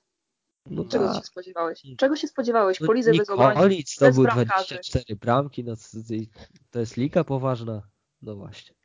[0.69, 1.15] No Czego tak.
[1.17, 1.83] się spodziewałeś?
[1.97, 2.79] Czego się spodziewałeś?
[2.79, 3.95] No, Po lidze bez obrońców.
[3.95, 4.67] Zdobył bramkarzy.
[4.67, 5.73] 24 bramki, no
[6.71, 7.81] to jest liga poważna.
[8.21, 8.75] No właśnie,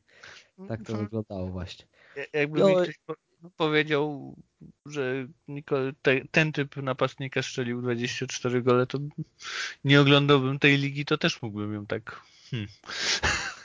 [0.67, 1.85] tak to wyglądało właśnie.
[2.33, 2.67] Jakby No,
[3.41, 4.35] po- powiedział,
[4.85, 5.27] że
[6.31, 8.99] ten typ napastnika strzelił 24 gole, to
[9.83, 12.21] nie oglądałbym tej ligi, to też mógłbym ją tak
[12.51, 12.69] hmm,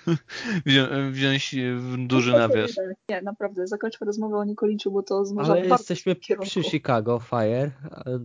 [0.67, 2.71] wzią- wziąć w duży nawias.
[3.09, 7.71] Nie, naprawdę, zakończmy rozmowę o Nikoliczu, bo to zmierza Ale jesteśmy przy Chicago Fire,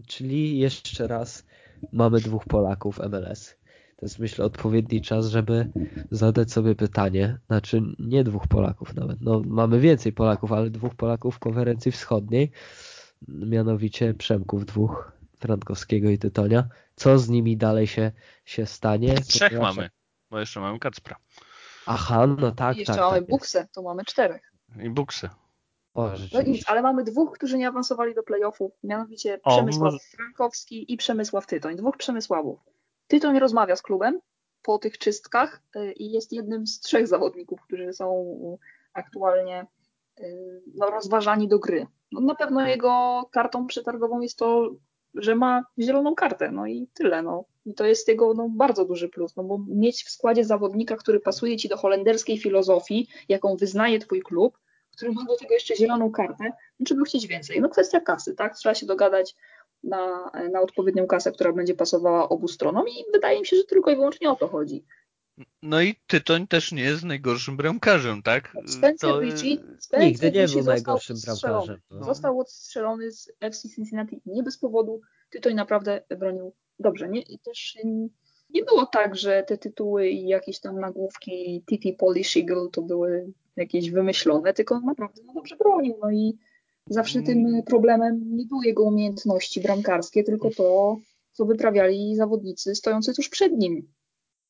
[0.08, 1.46] czyli jeszcze raz
[1.94, 3.59] mamy dwóch Polaków MLS.
[4.00, 5.70] To jest myślę odpowiedni czas, żeby
[6.12, 11.36] zadać sobie pytanie, znaczy nie dwóch Polaków nawet, no mamy więcej Polaków, ale dwóch Polaków
[11.36, 12.52] w konferencji wschodniej,
[13.28, 16.68] mianowicie Przemków dwóch, Frankowskiego i Tytonia.
[16.96, 18.12] Co z nimi dalej się,
[18.46, 19.16] się stanie?
[19.16, 19.90] Trzech Ponieważ- mamy,
[20.30, 21.16] bo jeszcze mamy Kacpra
[21.86, 23.02] Aha, no tak, I jeszcze tak.
[23.02, 23.30] mamy tak.
[23.30, 24.54] Buksę, to mamy czterech.
[24.84, 25.30] i Buksy.
[25.94, 29.98] O, No nic, ale mamy dwóch, którzy nie awansowali do playoffów, mianowicie O, Przemysław może-
[30.18, 31.76] Frankowski i Przemysław Tytoń.
[31.76, 32.60] Dwóch Przemysławów.
[33.10, 34.20] Tytoń rozmawia z klubem
[34.62, 38.38] po tych czystkach y, i jest jednym z trzech zawodników, którzy są
[38.94, 39.66] aktualnie
[40.20, 41.88] y, no, rozważani do gry.
[42.12, 44.70] No, na pewno jego kartą przetargową jest to,
[45.16, 47.22] że ma zieloną kartę, no i tyle.
[47.22, 47.46] No.
[47.66, 51.20] I to jest jego no, bardzo duży plus, no bo mieć w składzie zawodnika, który
[51.20, 54.60] pasuje ci do holenderskiej filozofii, jaką wyznaje twój klub,
[54.96, 57.62] który ma do tego jeszcze zieloną kartę, no, trzeba chcieć więcej.
[57.62, 58.56] No kwestia kasy, tak?
[58.56, 59.36] Trzeba się dogadać
[59.84, 63.92] na, na odpowiednią kasę, która będzie pasowała obu stronom i wydaje mi się, że tylko
[63.92, 64.86] i wyłącznie o to chodzi.
[65.62, 68.54] No i Tytoń też nie jest najgorszym bramkarzem, tak?
[68.66, 71.82] Spencer To- Ritchie, Spencer Nigdy nie Ritchie był najgorszym bramkarzem.
[71.92, 72.04] No.
[72.04, 75.02] Został odstrzelony z FC Cincinnati nie bez powodu.
[75.30, 77.10] Tytoń naprawdę bronił dobrze.
[77.10, 77.78] Nie, i też
[78.50, 83.34] nie było tak, że te tytuły i jakieś tam nagłówki Titi Polish Eagle to były
[83.56, 85.98] jakieś wymyślone, tylko on naprawdę no, dobrze bronił.
[86.02, 86.38] No i
[86.90, 90.98] zawsze tym problemem nie były jego umiejętności bramkarskie, tylko to,
[91.32, 93.88] co wyprawiali zawodnicy stojący tuż przed nim.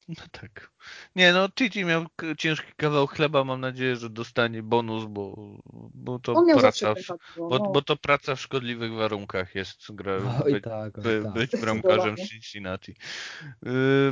[0.09, 0.71] No tak.
[1.15, 2.05] Nie no, Titi miał
[2.37, 5.57] ciężki kawał chleba, mam nadzieję, że dostanie bonus, bo,
[5.93, 7.71] bo to praca, w, bo, no.
[7.71, 11.33] bo to praca w szkodliwych warunkach jest gra, Oj być, tak, oj by, tak.
[11.33, 12.19] być bramkarzem w.
[12.19, 12.95] Cincinnati.
[13.63, 13.71] Yy,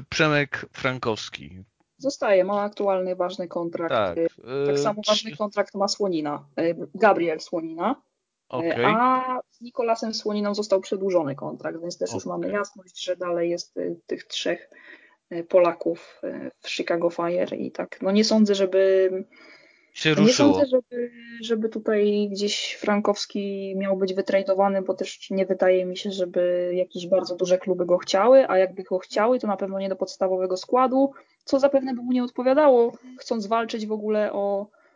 [0.09, 1.63] Przemek Frankowski.
[1.97, 3.91] Zostaje, ma aktualny ważny kontrakt.
[3.91, 4.17] Tak.
[4.17, 4.27] Y,
[4.65, 8.01] Tak yy, samo ważny kontrakt ma Słonina, y, Gabriel Słonina,
[8.53, 8.85] y, Okej.
[8.85, 12.39] a z Nikolasem Słoniną został przedłużony kontrakt, więc też już Okej.
[12.39, 14.69] mamy jasność, że dalej jest y, tych trzech
[15.31, 19.09] y, Polaków y, w Chicago Fire i tak, no nie sądzę, żeby
[19.93, 20.53] się Nie ruszyło.
[20.53, 26.11] sądzę, żeby, żeby tutaj gdzieś Frankowski miał być wytradowany, bo też nie wydaje mi się,
[26.11, 29.89] żeby jakieś bardzo duże kluby go chciały, a jakby go chciały, to na pewno nie
[29.89, 31.11] do podstawowego składu,
[31.43, 34.86] co zapewne by mu nie odpowiadało, chcąc walczyć w ogóle o, e,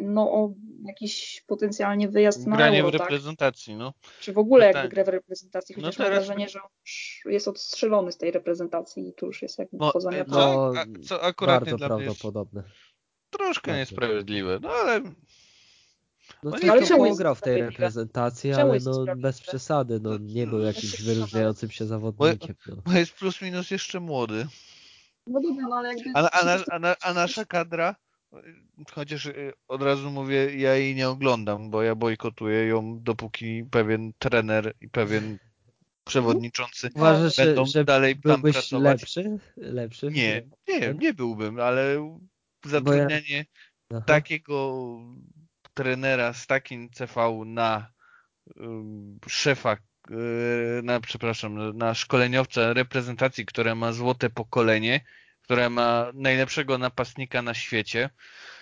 [0.00, 0.54] no, o
[0.86, 3.10] jakiś potencjalnie wyjazd na Granie Euro, w tak?
[3.10, 3.94] reprezentacji, no.
[4.20, 7.22] Czy w ogóle jakby grę w reprezentacji, No chociaż mam teraz- wrażenie, że on już
[7.24, 10.72] jest odstrzelony z tej reprezentacji i tu już jest jakby No, poza e, co, No,
[10.80, 12.62] a, co akurat Bardzo prawdopodobne.
[13.30, 13.80] troszkę Bardzo.
[13.80, 15.00] niesprawiedliwe, no ale
[16.42, 20.58] No No ale czemu pograł w tej reprezentacji, ale no bez przesady, no nie był
[20.58, 22.54] jakimś Znaczy, wyróżniającym się zawodnikiem.
[22.68, 22.76] No.
[22.86, 24.46] bo jest plus minus jeszcze młody.
[25.26, 26.10] No dobra, no ale jakby...
[26.14, 27.94] A, a, a, a nasza kadra,
[28.92, 34.12] chociaż y, od razu mówię, ja jej nie oglądam, bo ja bojkotuję ją, dopóki pewien
[34.18, 35.38] trener i pewien
[36.04, 39.00] przewodniczący Uważasz, będą że dalej tam pracować.
[39.00, 39.38] lepszy?
[39.56, 40.10] lepszy?
[40.10, 42.16] Nie, nie, nie byłbym, ale
[42.64, 43.46] zatrudnianie
[43.90, 44.02] Aha.
[44.06, 44.86] takiego
[45.74, 47.92] trenera z takim CV na
[48.60, 49.76] ym, szefa,
[50.10, 55.00] yy, na, przepraszam, na szkoleniowca reprezentacji, która ma złote pokolenie,
[55.48, 58.10] która ma najlepszego napastnika na świecie,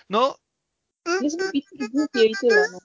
[0.09, 0.35] no,
[1.21, 2.65] Jest wybitnie głupie i tyle.
[2.71, 2.79] No.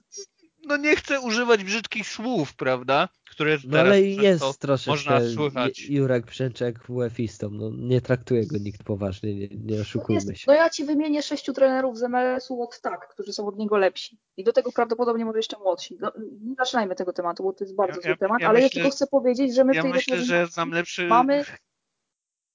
[0.67, 3.09] no nie chcę używać brzydkich słów, prawda?
[3.31, 5.79] Które No ale jest troszeczkę można słychać.
[5.81, 7.49] Ju- Jurek Brzęczek UEFA-istą.
[7.51, 10.45] No, nie traktuje go nikt poważnie, nie, nie No, oszukujmy jest, się.
[10.47, 14.17] no ja ci wymienię sześciu trenerów z MLS-u od tak, którzy są od niego lepsi.
[14.37, 15.97] I do tego prawdopodobnie może jeszcze młodsi.
[16.01, 18.59] No, nie zaczynajmy tego tematu, bo to jest bardzo Ja- zły ja- temat, ja ale
[18.59, 21.07] ja myślę- tylko chcę powiedzieć, że my w Ja tej myślę, że znam lepszy...
[21.07, 21.45] mamy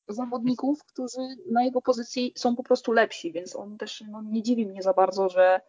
[0.09, 1.18] zawodników, którzy
[1.50, 4.92] na jego pozycji są po prostu lepsi, więc on też no, nie dziwi mnie za
[4.92, 5.61] bardzo, że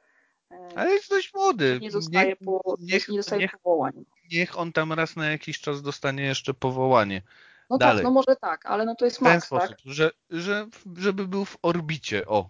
[0.52, 1.80] e, Ale jest dość młody.
[1.82, 4.06] nie zostaje, Niech, po, niech- nie dostaje niech- powołań.
[4.32, 7.22] niech on tam raz na jakiś czas dostanie jeszcze powołanie.
[7.70, 7.96] No dalej.
[7.98, 9.78] tak, no może tak, ale no to jest W ten Max, sposób, tak?
[9.86, 10.68] że, że,
[10.98, 12.28] żeby był w orbicie.
[12.28, 12.50] O.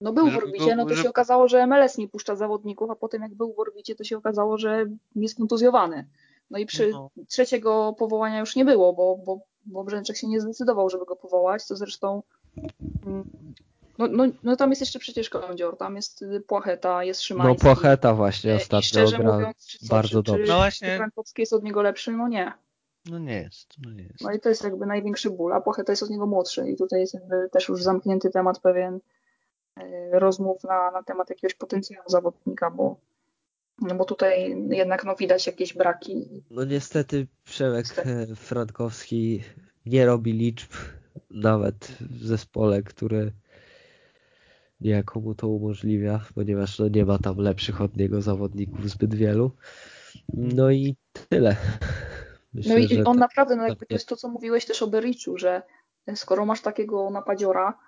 [0.00, 2.94] No był w orbicie, no to żeby- się okazało, że MLS nie puszcza zawodników, a
[2.96, 6.08] potem jak był w orbicie, to się okazało, że jest kontuzjowany.
[6.50, 7.10] No i przy No.
[7.28, 11.66] trzeciego powołania już nie było, bo, bo, bo Brzęczek się nie zdecydował, żeby go powołać,
[11.66, 12.22] to zresztą
[13.06, 13.24] mm,
[13.98, 17.60] no, no, no tam jest jeszcze przecież kądzior, tam jest y, Płacheta, jest No Szymański.
[17.60, 20.46] Płacheta właśnie Y, ostatnio szczerze grał mówiąc, czy, co, bardzo czy, czy, dobrze.
[20.46, 20.96] No czy właśnie.
[20.96, 22.12] Frankowski jest od niego lepszy?
[22.12, 22.52] No nie.
[23.10, 23.74] No nie jest.
[23.84, 24.20] No nie jest.
[24.20, 27.00] No i to jest jakby największy ból, a Płacheta jest od niego młodszy i tutaj
[27.00, 29.00] jest jakby też już zamknięty temat pewien
[29.76, 32.96] e, rozmów na, na temat jakiegoś potencjału zawodnika, bo,
[33.80, 36.28] no bo tutaj jednak no, widać jakieś braki.
[36.50, 39.42] No niestety Przemek e, Frankowski
[39.86, 40.72] nie robi liczb
[41.30, 43.32] nawet w zespole, który
[44.80, 49.50] niejako mu to umożliwia, ponieważ no nie ma tam lepszych od niego zawodników zbyt wielu.
[50.34, 50.96] No i
[51.28, 51.56] tyle.
[52.54, 54.82] Myślę, No i on tak- naprawdę, no jakby tak to jest to, co mówiłeś też
[54.82, 55.62] o Bericzu, że
[56.14, 57.78] skoro masz takiego napadziora,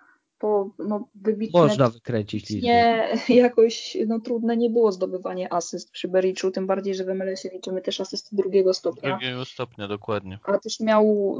[0.44, 6.50] to no, wybitnie można wykręcić nie, jakoś no, trudne nie było zdobywanie asyst przy Bericzu,
[6.50, 9.10] tym bardziej, że w MLS-ie liczymy też asysty drugiego stopnia.
[9.10, 10.38] Drugiego stopnia, dokładnie.
[10.44, 11.36] ale też miał.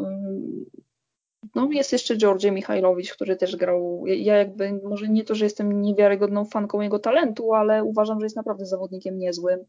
[1.55, 4.05] No, jest jeszcze Georgie Michajlowicz, który też grał.
[4.07, 8.27] Ja- Ja jakby, może nie to, że jestem niewiarygodną fanką jego talentu, ale uważam, że
[8.27, 9.61] jest naprawdę zawodnikiem niezłym.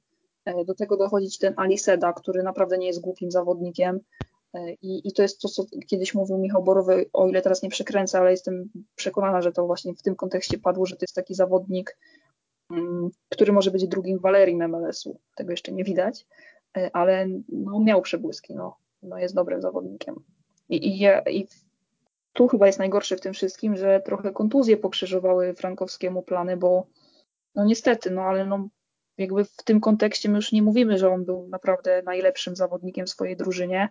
[0.46, 4.00] E, Do tego dochodzić ten Ali Seda, który naprawdę nie jest głupim zawodnikiem.
[4.56, 7.70] E, I, I to jest to, co kiedyś mówił Michał Borowy, o ile teraz nie
[7.70, 11.36] przekręcę, ale jestem przekonana, że to właśnie w tym kontekście padło, że to jest taki
[11.36, 11.98] zawodnik,
[12.72, 15.20] mm, który może być drugim Valerim MLS-u.
[15.36, 16.26] Tego jeszcze nie widać,
[16.78, 18.56] E, ale no, miał przebłyski.
[18.56, 20.16] No, no jest dobrym zawodnikiem.
[20.70, 21.48] I, i, I
[22.34, 26.88] tu chyba jest najgorsze w tym wszystkim, że trochę kontuzje pokrzyżowały Frankowskiemu plany, bo
[27.56, 28.70] no niestety, no ale no
[29.18, 33.10] jakby w tym kontekście my już nie mówimy, że on był naprawdę najlepszym zawodnikiem w
[33.10, 33.90] swojej drużynie,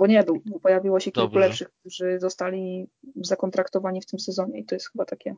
[0.00, 0.42] bo nie był.
[0.46, 1.40] Bo pojawiło się kilku Dobrze.
[1.40, 5.34] lepszych, którzy zostali zakontraktowani w tym sezonie i to jest chyba takie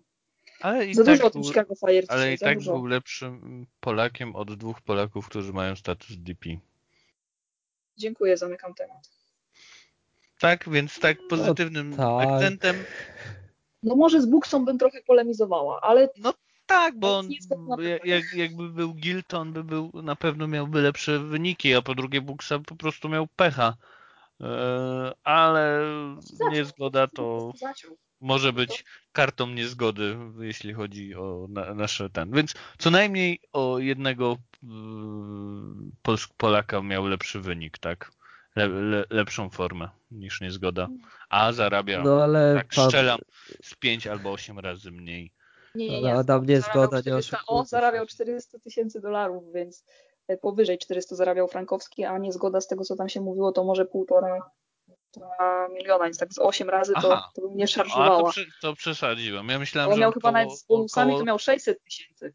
[0.60, 2.72] Ale i za tak dużo był, Chicago Fire ale i tak dużo.
[2.72, 6.48] był lepszym Polakiem od dwóch Polaków, którzy mają status DP.
[7.96, 9.10] Dziękuję, zamykam temat.
[10.40, 12.28] Tak, więc tak pozytywnym tak.
[12.28, 12.76] akcentem.
[13.82, 16.08] No może z Buksą bym trochę polemizowała, ale
[16.66, 17.28] Tak, bo on,
[18.04, 22.58] jak, jakby był Gilton, by był, na pewno miałby lepsze wyniki, a po drugie Buksa
[22.58, 23.76] po prostu miał pecha.
[24.42, 25.80] E, ale
[26.52, 27.52] niezgoda to
[28.20, 32.30] może być kartą niezgody, jeśli chodzi o na, nasze ten.
[32.32, 34.36] Więc co najmniej o jednego
[36.04, 38.12] Pols- Polaka miał lepszy wynik, tak?
[38.56, 40.88] Le, le, lepszą formę niż niezgoda.
[41.28, 43.20] A zarabia, No ale tak pan, strzelam,
[43.62, 45.32] z 5 albo 8 razy mniej.
[45.74, 46.14] Nie, nie, nie.
[46.14, 48.14] Adam nie zgoda, nie 400 oszukujmy On zarabiał się.
[48.14, 52.96] 400 tysięcy dolarów, więc e, powyżej 400 zarabiał Frankowski, a nie zgoda z tego, co
[52.96, 54.50] tam się mówiło, to może półtora.
[55.16, 57.30] 2 miliona, więc tak z 8 razy to, Aha.
[57.34, 58.30] to bym nie A to, szarżowała.
[58.30, 59.48] prze, to przesadziłem.
[59.48, 62.34] Ja myślałem, On że miał on chyba nawet z bonusami, około- to miał 600 tysięcy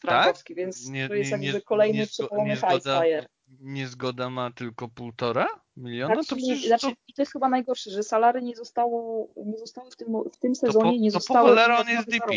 [0.00, 0.92] frankowski, więc Tak?
[0.94, 3.28] Nie- to jest nie- jakby kolejny nie high
[3.60, 6.14] niezgoda ma tylko półtora miliona?
[6.14, 9.58] Znaczy, to przecież znaczy, to, I to jest chyba najgorsze, że salary nie zostało, nie
[9.58, 11.48] zostały w tym, w tym to, po, sezonie, nie to po zostały...
[11.48, 12.08] cholera on jest.
[12.08, 12.34] DP.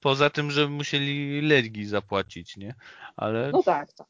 [0.00, 2.74] Poza tym, że musieli legi zapłacić, nie?
[3.16, 4.06] Ale No tak, tak.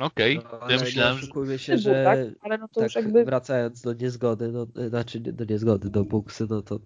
[0.00, 0.40] okej.
[0.52, 2.18] No, ja myślałem, że się, że tak?
[2.40, 6.46] Ale no to tak już jakby wracając do niezgody, no, znaczy do niezgody, do buksy,
[6.50, 6.80] no to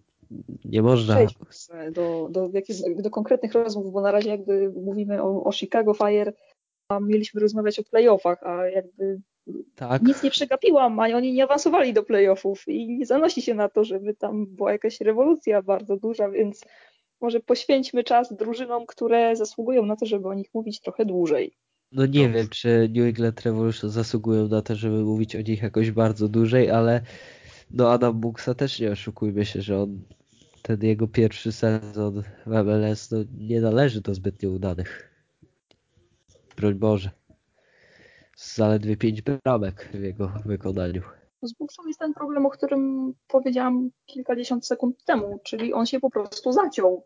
[0.64, 1.16] nie można.
[1.92, 6.32] do, do, jakich, do konkretnych rozmów, bo na razie jakby mówimy o, o Chicago Fire,
[6.88, 9.20] a mieliśmy rozmawiać o playoffach, a jakby
[9.74, 13.68] Tak, nic nie przegapiłam, a oni nie awansowali do playoffów i nie zanosi się na
[13.68, 16.64] to, żeby tam była jakaś rewolucja bardzo duża, więc
[17.24, 21.56] może poświęćmy czas drużynom, które zasługują na to, żeby o nich mówić trochę dłużej.
[21.92, 25.90] no nie wiem, czy New England Revolution zasługują na to, żeby mówić o nich jakoś
[25.90, 27.00] bardzo dłużej, ale
[27.70, 30.02] no Adam Buksa też nie oszukujmy się, że on
[30.62, 35.10] ten jego pierwszy sezon w MLS no, nie należy do zbytnio udanych.
[36.56, 37.10] Broń Boże.
[38.36, 41.02] Zaledwie pięć bramek w jego wykonaniu.
[41.42, 46.10] Z Buksą jest ten problem, o którym powiedziałam kilkadziesiąt sekund temu, czyli on się po
[46.10, 47.04] prostu zaciął.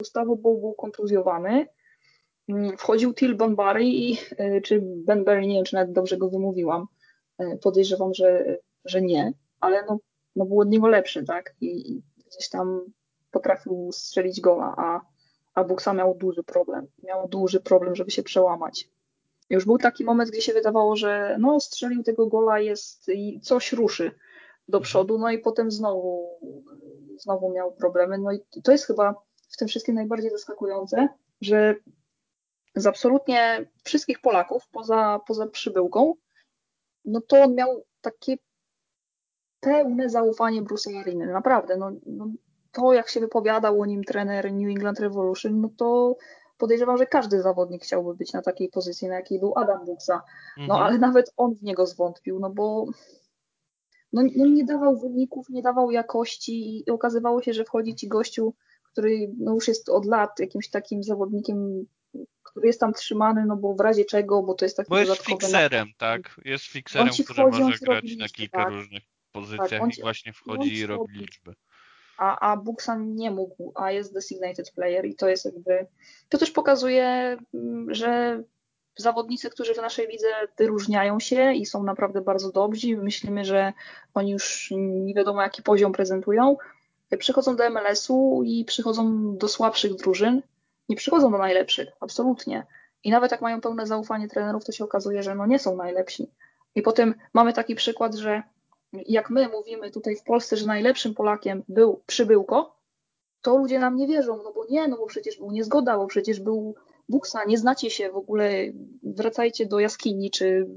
[0.00, 1.66] Gustawo był, kontuzjowany,
[2.48, 6.30] Mm, wchodził Till Bonbary i y, czy Ben Berry, nie wiem czy nawet dobrze go
[6.30, 6.86] wymówiłam,
[7.42, 9.98] Y, podejrzewam, że, że nie, ale no,
[10.36, 11.54] no był od niego lepszy, tak?
[11.60, 12.92] I, gdzieś tam
[13.30, 15.00] potrafił strzelić gola, a,
[15.54, 16.86] a Buksa miał duży problem.
[17.02, 18.88] Miał duży problem, żeby się przełamać.
[19.50, 23.72] Już był taki moment, gdzie się wydawało, że no strzelił tego gola jest i coś
[23.72, 24.10] ruszy
[24.68, 26.28] do przodu, no i potem znowu,
[27.18, 28.18] znowu miał problemy.
[28.18, 29.14] No i to jest chyba
[29.60, 31.08] tym wszystkim najbardziej zaskakujące,
[31.40, 31.74] że
[32.74, 36.14] z absolutnie wszystkich Polaków, poza, poza przybyłką,
[37.04, 38.36] no to on miał takie
[39.60, 41.26] pełne zaufanie Bruce'a Ariny.
[41.26, 42.26] Naprawdę, no, no
[42.72, 46.16] to jak się wypowiadał o nim trener New England Revolution, no to
[46.58, 50.22] podejrzewam, że każdy zawodnik chciałby być na takiej pozycji, na jakiej był Adam Buksa.
[50.56, 50.82] No Mhm.
[50.82, 52.86] ale nawet on w niego zwątpił, no bo
[54.12, 58.54] no, no nie dawał wyników, nie dawał jakości i okazywało się, że wchodzi ci gościu,
[58.92, 61.86] który no już jest od lat jakimś takim zawodnikiem,
[62.42, 65.10] który jest tam trzymany, no bo w razie czego, bo to jest taki Bo jest
[65.10, 66.40] dodatkowy fikserem, tak?
[66.44, 68.72] Jest fikserem, który wchodzi, może grać robi na liczby, kilka tak.
[68.72, 71.54] różnych pozycjach on i właśnie wchodzi i robi liczby.
[72.18, 75.86] a, a Buksan nie mógł, a jest designated player i to jest jakby,
[76.28, 78.42] to też pokazuje, mm, że
[78.96, 80.26] zawodnicy, którzy w naszej lidze
[80.58, 83.72] wyróżniają się i są naprawdę bardzo dobrzy, myślimy, że
[84.14, 86.56] oni już nie wiadomo jaki poziom prezentują,
[87.18, 90.42] przychodzą do MLS-u i przychodzą do słabszych drużyn,
[90.88, 92.66] nie przychodzą do najlepszych, absolutnie.
[93.04, 96.30] I nawet jak mają pełne zaufanie trenerów, to się okazuje, że no nie są najlepsi.
[96.74, 98.42] I potem mamy taki przykład, że
[98.92, 102.80] jak my mówimy tutaj w Polsce, że najlepszym Polakiem był przybyłko,
[103.42, 106.40] to ludzie nam nie wierzą, no bo nie, no bo przecież był niezgoda, bo przecież
[106.40, 106.74] był
[107.08, 108.52] Buksa, nie znacie się w ogóle,
[109.02, 110.68] wracajcie do jaskini, czy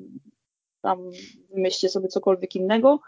[0.81, 1.09] tam
[1.49, 2.99] wymyślcie sobie cokolwiek innego,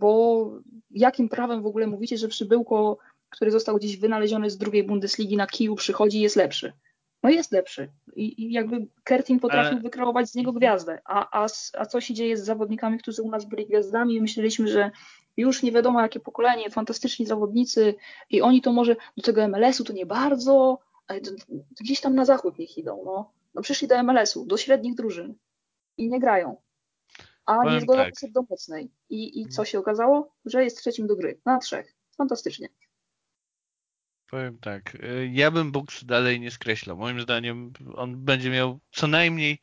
[0.00, 0.50] bo
[0.90, 2.98] jakim prawem w ogóle mówicie, że przybyłko,
[3.30, 6.72] który został gdzieś wynaleziony z drugiej Bundesligi na kiju przychodzi i jest lepszy?
[7.22, 7.88] No jest lepszy.
[8.16, 10.98] I, i jakby Kertin potrafił Ale- wykreować z niego gwiazdę.
[11.04, 11.46] A, a,
[11.78, 14.90] a co się dzieje z zawodnikami, którzy u nas byli gwiazdami i myśleliśmy, że
[15.36, 17.94] już nie wiadomo jakie pokolenie, fantastyczni zawodnicy
[18.30, 20.78] i oni to może do tego MLS-u to nie bardzo,
[21.80, 23.02] gdzieś tam na zachód niech idą.
[23.04, 23.32] No.
[23.54, 25.34] no przyszli do MLS-u, do średnich drużyn
[25.96, 26.56] i nie grają.
[27.46, 28.14] A Powiem nie zgoda tak.
[28.14, 28.90] poszedł do mocnej.
[29.10, 30.34] I, I co się okazało?
[30.44, 31.40] Że jest trzecim do gry.
[31.46, 31.94] Na trzech.
[32.16, 32.68] Fantastycznie.
[34.30, 36.96] Powiem tak, y, ja bym Buks dalej nie skreślał.
[36.96, 39.58] Moim zdaniem on będzie miał co najmniej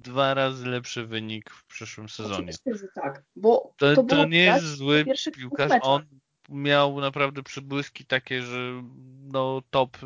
[0.00, 2.34] dwa razy lepszy wynik w przyszłym sezonie.
[2.34, 3.24] Oczywiście, że tak.
[3.36, 5.72] Bo To, to, to, nie jest zły piłkarz.
[5.82, 6.02] On
[6.48, 8.82] miał naprawdę przybłyski takie, że
[9.22, 9.96] no top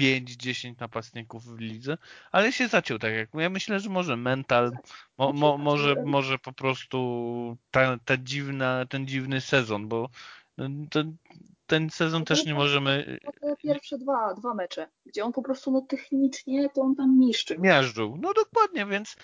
[0.00, 1.98] 5-10 napastników w lidze,
[2.32, 4.72] ale się zaciął tak jak ja myślę, że może mental,
[5.18, 10.08] mo, mo, może, może po prostu ta, ta dziwna, ten dziwny sezon, bo
[10.90, 11.16] ten,
[11.66, 15.70] ten sezon też nie możemy No te pierwsze dwa, dwa mecze, gdzie on po prostu
[15.70, 17.58] no, technicznie to on tam niszczy.
[17.58, 18.18] miażdżył.
[18.20, 19.16] No dokładnie, więc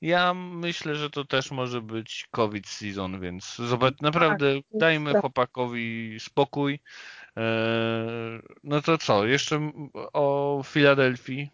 [0.00, 5.20] ja myślę, że to też może być COVID season, więc zobacz, naprawdę dajmy tak.
[5.20, 6.80] chłopakowi spokój.
[7.36, 9.70] Eee, No to co, jeszcze
[10.12, 11.50] o Filadelfii,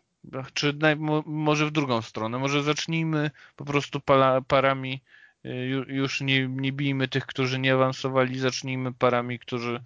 [0.54, 4.00] czy naj, mo- może w drugą stronę, może zacznijmy po prostu
[4.48, 5.00] parami,
[5.44, 9.80] ju- już nie, nie bijmy tych, którzy nie awansowali, zacznijmy parami, którzy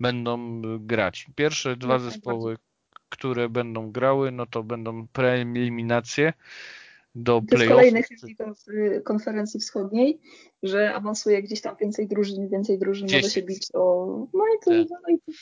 [0.00, 1.26] będą y, grać.
[1.36, 2.56] Pierwsze dwa zespoły,
[3.08, 6.32] które będą grały, no to będą preeliminacje.
[7.14, 7.76] Do To jest playoffów.
[7.76, 10.20] kolejny handicap y, konferencji wschodniej,
[10.62, 14.06] że awansuje gdzieś tam więcej drużyn, więcej drużyn może się bić o...
[14.34, 15.00] No i to, Tak.
[15.08, 15.32] no i to,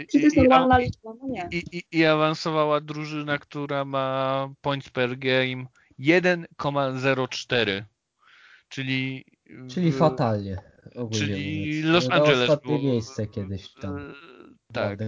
[0.00, 1.10] I, czy to jest normalna liczba?
[1.22, 1.48] No nie.
[1.52, 5.66] I, i, I awansowała drużyna, która ma points per game
[6.00, 7.82] 1,04.
[8.68, 9.24] Czyli.
[9.70, 10.58] Czyli w- fatalnie.
[11.12, 11.86] Czyli mówiąc.
[11.94, 14.12] Los Angeles ostatnie było- miejsce kiedyś tam.
[14.70, 14.98] w Tak.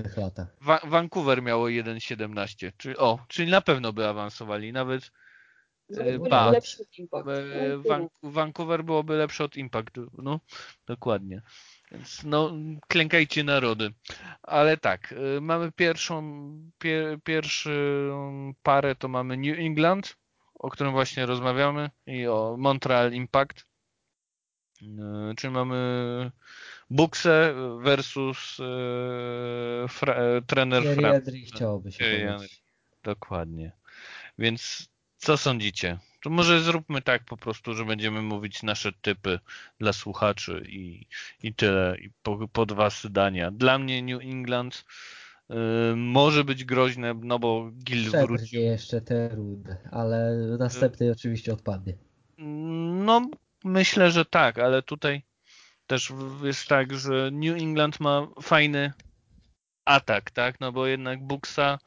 [0.61, 2.73] Wa- Vancouver miało 1,17.
[2.77, 4.73] Czyli, o, czyli na pewno by awansowali.
[4.73, 5.11] Nawet
[6.31, 6.45] ba.
[6.45, 7.29] był lepszy impact.
[7.29, 9.97] e, Van- Vancouver byłoby lepsze od Impact.
[10.19, 10.41] No,
[10.87, 11.43] dokładnie.
[11.93, 12.53] Więc no,
[12.89, 13.91] klękajcie narody.
[14.43, 16.23] Ale tak, y, mamy pierwszą,
[16.79, 20.17] pier, pierwszą parę to mamy New England,
[20.55, 23.65] o którym właśnie rozmawiamy i o Montreal Impact.
[25.37, 26.31] Czyli mamy
[26.91, 28.57] Buxę versus
[29.89, 31.13] fra, e, trener Thierry Fra.
[31.13, 32.37] Henry chciałoby się.
[33.03, 33.73] Dokładnie.
[34.39, 34.89] Więc
[35.19, 35.99] co sądzicie?
[36.23, 39.39] To może zróbmy tak po prostu, że będziemy mówić nasze typy
[39.79, 41.07] dla słuchaczy i,
[41.43, 41.97] i tyle.
[42.01, 43.51] I po, po dwa zdania.
[43.51, 44.85] Dla mnie New England
[45.51, 45.55] y,
[45.97, 48.61] może być groźne, no bo Gil wrócił.
[48.61, 51.95] jeszcze te rudy, ale następny oczywiście odpadnie.
[52.39, 53.31] No,
[53.65, 55.23] myślę, że tak, ale tutaj
[55.87, 56.13] też
[56.43, 58.93] jest tak, że New England ma fajny
[59.85, 60.61] atak, tak?
[60.61, 61.79] No bo jednak Buxa,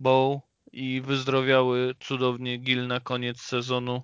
[0.00, 0.40] Bow
[0.72, 4.02] i wyzdrowiały cudownie Gil na koniec sezonu.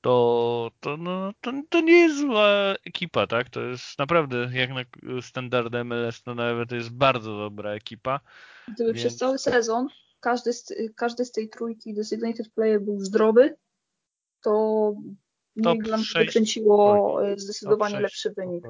[0.00, 2.48] To, to, no, to, to nie jest zła
[2.84, 3.50] ekipa, tak?
[3.50, 4.84] To jest naprawdę, jak na
[5.22, 8.20] standardy MLS, to nawet jest bardzo dobra ekipa.
[8.68, 9.88] Gdyby Więc- przez cały sezon
[10.20, 13.56] każdy z, każdy z tej trójki designated player był zdrowy,
[14.42, 14.92] to
[15.56, 18.64] New Top England sześć wykręciło zdecydowanie lepszy wynik.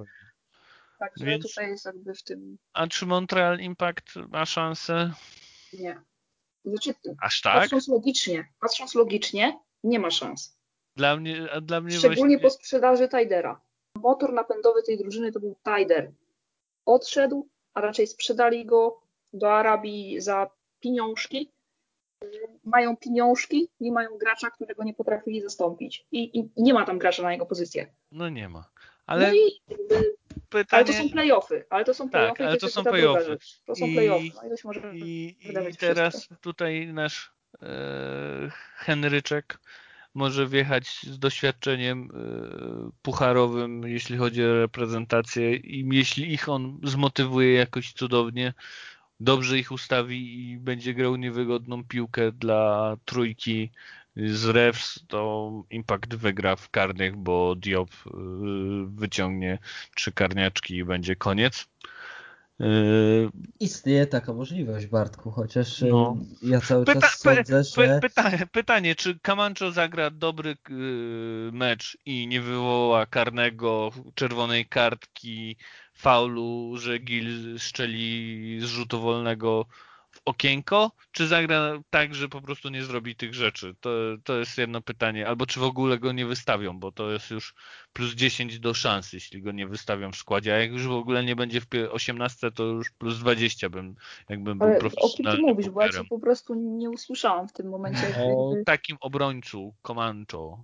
[0.99, 5.13] Także Więc- tutaj jest jakby w tym A czy Montreal Impact ma szansę?
[5.73, 6.01] nie.
[6.67, 7.63] Znaczy, Aż tak?
[7.63, 10.57] patrząc logicznie, patrząc logicznie, nie ma szans.
[10.97, 12.39] Dla mnie, a dla mnie Szczególnie właśnie...
[12.39, 13.61] po sprzedaży Tidera.
[13.97, 16.13] Motor napędowy tej drużyny to był Tider.
[16.87, 19.01] Odszedł, a raczej sprzedali go
[19.33, 20.51] do Arabii za
[20.81, 21.51] pieniążki.
[22.65, 26.07] Mają pieniążki, nie mają gracza, którego nie potrafili zastąpić.
[26.13, 27.87] I, i, nie ma tam gracza na jego pozycję.
[28.13, 28.71] No nie ma.
[29.07, 29.61] Ale no i
[30.49, 30.67] pytanie...
[30.71, 31.65] ale to są playoffy.
[31.71, 32.47] Ale to są playoffy.
[32.47, 33.39] ale i to są playoffy.
[33.67, 34.31] To są I- playoffy.
[34.35, 36.37] No ilość może I, I teraz wszystko.
[36.41, 37.33] tutaj nasz
[37.63, 39.59] e, Henryczek
[40.15, 47.53] może wjechać z doświadczeniem e, pucharowym, jeśli chodzi o reprezentację i jeśli ich on zmotywuje
[47.53, 48.55] jakoś cudownie,
[49.21, 53.71] dobrze ich ustawi i będzie grał niewygodną piłkę dla trójki
[54.17, 58.11] z refs, to Impact wygra w karnych, bo Diop e,
[58.89, 59.59] wyciągnie
[59.95, 61.69] trzy karniaczki i będzie koniec.
[62.61, 62.65] E,
[63.61, 66.17] Istnieje taka możliwość, Bartku, chociaż y, No.
[66.43, 70.57] ja cały Pyta- czas sądzę, że pytanie, pytanie, czy Camacho zagra dobry y,
[71.53, 75.57] mecz i nie wywoła karnego, czerwonej kartki,
[75.95, 79.67] faulu, że Gil strzeli z rzutu wolnego
[80.27, 83.75] okienko, czy zagra tak, że po prostu nie zrobi tych rzeczy?
[83.81, 83.91] To,
[84.25, 85.29] to jest jedno pytanie.
[85.29, 87.55] Albo czy w ogóle go nie wystawią, bo to jest już
[87.97, 90.55] plus 10 do szans, jeśli go nie wystawią w składzie.
[90.55, 93.95] A jak już w ogóle nie będzie w pie- 18, to już plus 20 bym,
[94.29, 95.71] jakbym był Ale o kim ty profesjonalnym mówisz?
[95.71, 98.01] Bo ja cię po prostu nie usłyszałam w tym momencie.
[98.17, 100.59] O jakby- takim obrońcu, Comancho.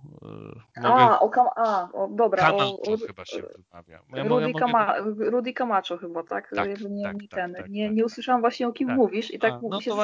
[0.77, 2.49] y, A, o, Kam- a o, dobra.
[2.49, 3.99] O, Comancho o, chyba się wymawia.
[4.13, 4.59] Ja Rudy, mogę, mogę...
[4.59, 6.51] Kama, Rudy Camacho chyba, tak?
[6.55, 7.95] Tak, Jakby nie, tak, nie, tak, ten, tak, nie, tak.
[7.95, 8.97] nie usłyszałam właśnie o kim Tak.
[8.97, 10.03] mówisz i tak no się to o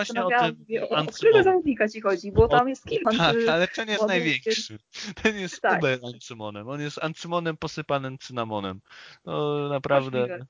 [0.90, 3.10] o, o którego zawodnika ci chodzi, bo tam jest kilka.
[3.20, 4.78] Tak, ale ten jest największy.
[5.24, 5.80] Ten jest Tak.
[5.80, 6.70] Uber Ancymonem.
[6.70, 7.19] On jest Ancymonem
[7.60, 8.82] posypanym cynamonem.
[9.26, 10.46] No naprawdę Możliwe.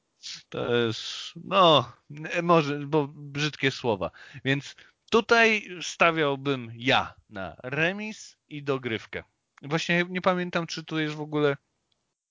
[0.49, 1.03] to jest,
[1.35, 1.91] no,
[2.43, 4.11] może, bo brzydkie słowa.
[4.45, 4.75] Więc
[5.11, 9.23] tutaj stawiałbym ja na remis i dogrywkę.
[9.61, 11.57] Właśnie nie pamiętam, czy tu jest w ogóle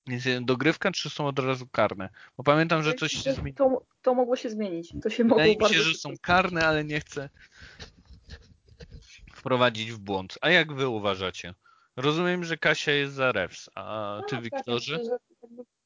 [0.06, 2.08] jest dogrywka, czy są od razu karne.
[2.36, 3.56] Bo pamiętam, że coś się zmieniło.
[3.56, 4.92] To, to mogło się zmienić.
[5.02, 7.28] To się mogło Wydaje mi się, że są karne, ale nie chcę
[9.34, 10.38] wprowadzić w błąd.
[10.40, 11.54] A jak wy uważacie?
[11.98, 15.00] Rozumiem, że Kasia jest za refs, a ty, No, tak, Wiktorze?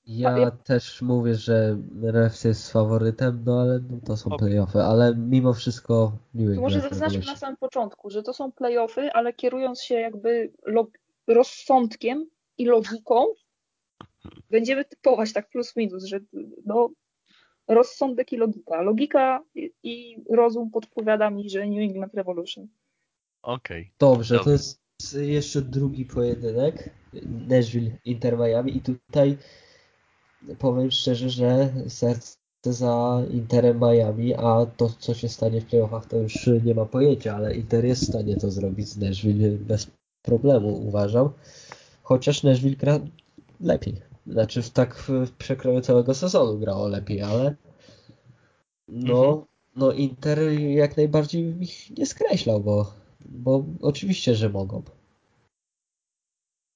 [0.06, 4.48] ja też mówię, że Refs jest faworytem, no ale no, to są Okej.
[4.48, 9.12] playoffy, ale mimo wszystko New To może zaznaczmy na samym początku, że to są playoffy,
[9.12, 10.52] ale kierując się jakby
[11.26, 12.26] rozsądkiem
[12.58, 13.26] i logiką,
[14.50, 16.20] będziemy typować tak plus minus, że
[16.66, 16.90] no,
[17.68, 18.82] rozsądek i logika.
[18.82, 19.44] Logika
[19.82, 22.68] i, rozum podpowiada mi, że New England Revolution.
[23.42, 23.92] Okej.
[23.98, 24.44] Dobrze, Dobra.
[24.44, 24.81] to jest
[25.12, 26.90] jeszcze drugi pojedynek.
[27.48, 29.36] Nashville Inter Miami i tutaj
[30.58, 36.16] powiem szczerze, że serce za Interem Miami, a to co się stanie w playoffach to
[36.16, 39.90] już nie ma pojęcia, ale Inter jest w stanie to zrobić z Nashville bez
[40.22, 41.30] problemu, uważam.
[42.02, 43.00] Chociaż Nashville gra
[43.60, 43.94] lepiej.
[44.26, 47.54] Znaczy w tak w przekroju całego sezonu grało lepiej, ale
[48.88, 49.46] no, mhm.
[49.76, 54.82] no Inter jak najbardziej ich nie skreślał, bo, bo oczywiście, że mogą.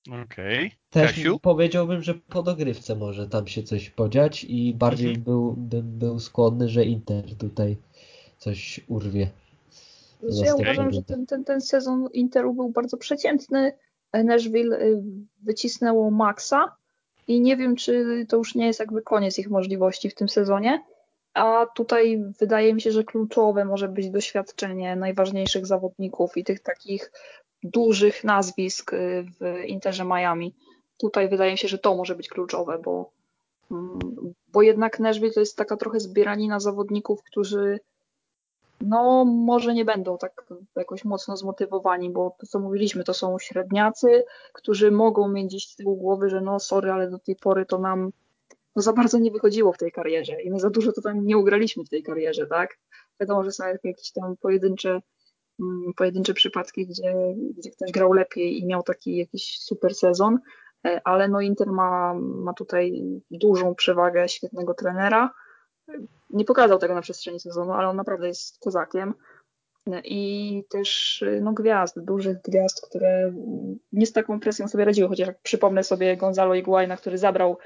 [0.06, 0.66] Okej.
[0.66, 0.70] Okay.
[0.90, 1.38] Też Kasiu?
[1.40, 5.24] powiedziałbym, że po dogrywce może tam się coś podziać i bardziej mhm.
[5.24, 7.76] był, bym był skłonny, że Inter tutaj
[8.38, 9.30] coś urwie.
[10.22, 13.72] Ja uważam, że ten, ten, ten sezon Interu był bardzo przeciętny.
[14.12, 15.02] Nashville y,
[15.42, 16.76] wycisnęło Maxa
[17.28, 20.84] i nie wiem, czy to już nie jest jakby koniec ich możliwości w tym sezonie.
[21.36, 27.12] A tutaj wydaje mi się, że kluczowe może być doświadczenie najważniejszych zawodników i tych takich
[27.62, 30.54] dużych nazwisk y, w Interze Miami.
[30.96, 33.10] Tutaj wydaje mi się, że to może być kluczowe, bo,
[33.70, 33.98] mm,
[34.52, 37.80] bo jednak Nashville to jest taka trochę zbieranina zawodników, którzy
[38.80, 44.24] no może nie będą tak jakoś mocno zmotywowani, bo to co mówiliśmy, to są średniacy,
[44.52, 47.78] którzy mogą mieć gdzieś z tyłu głowy, że no sorry, ale do tej pory to
[47.78, 48.12] nam
[48.76, 51.38] no za bardzo nie wychodziło w tej karierze i my za dużo to tam nie
[51.38, 52.78] ugraliśmy w tej karierze, tak?
[53.20, 55.00] Wiadomo, że są jakieś tam pojedyncze
[55.60, 57.14] Mm, pojedyncze przypadki, gdzie,
[57.58, 60.38] gdzie ktoś grał lepiej i miał taki jakiś super sezon,
[60.86, 65.30] e, ale no Inter ma, ma tutaj dużą przewagę świetnego trenera.
[66.30, 69.14] Nie pokazał tego na przestrzeni sezonu, ale on naprawdę jest kozakiem.
[70.04, 73.32] I też no, gwiazd, dużych gwiazd, które
[73.92, 77.58] nie z taką presją sobie radziły, chociaż jak przypomnę sobie Gonzalo Iguaina, który zabrał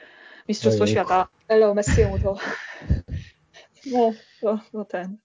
[0.50, 0.94] Mistrzostwo Ojej.
[0.94, 2.36] Świata Leo Messiemu, to
[3.86, 5.16] no, to, no ten,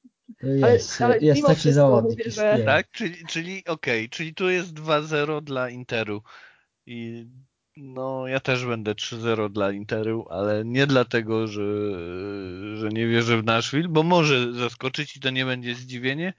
[0.43, 2.27] jest, ale, ale jest taki zawodnik.
[2.27, 2.59] Że...
[2.65, 6.21] Tak, czyli, czyli okej, okay, czyli tu jest 2-0 dla Interu.
[6.85, 7.27] I
[7.77, 11.63] no, ja też będę 3-0 dla Interu, ale nie dlatego, że,
[12.77, 16.33] że nie wierzę w Nashville, bo może zaskoczyć i to nie będzie zdziwienie,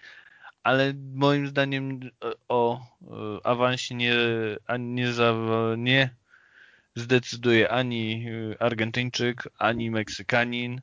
[0.62, 2.01] ale moim zdaniem
[2.49, 2.80] o
[3.45, 4.14] awansie nie,
[4.78, 5.34] nie, za,
[5.78, 6.11] nie
[6.97, 8.27] zdecyduje ani
[8.59, 10.81] Argentyńczyk, ani Meksykanin,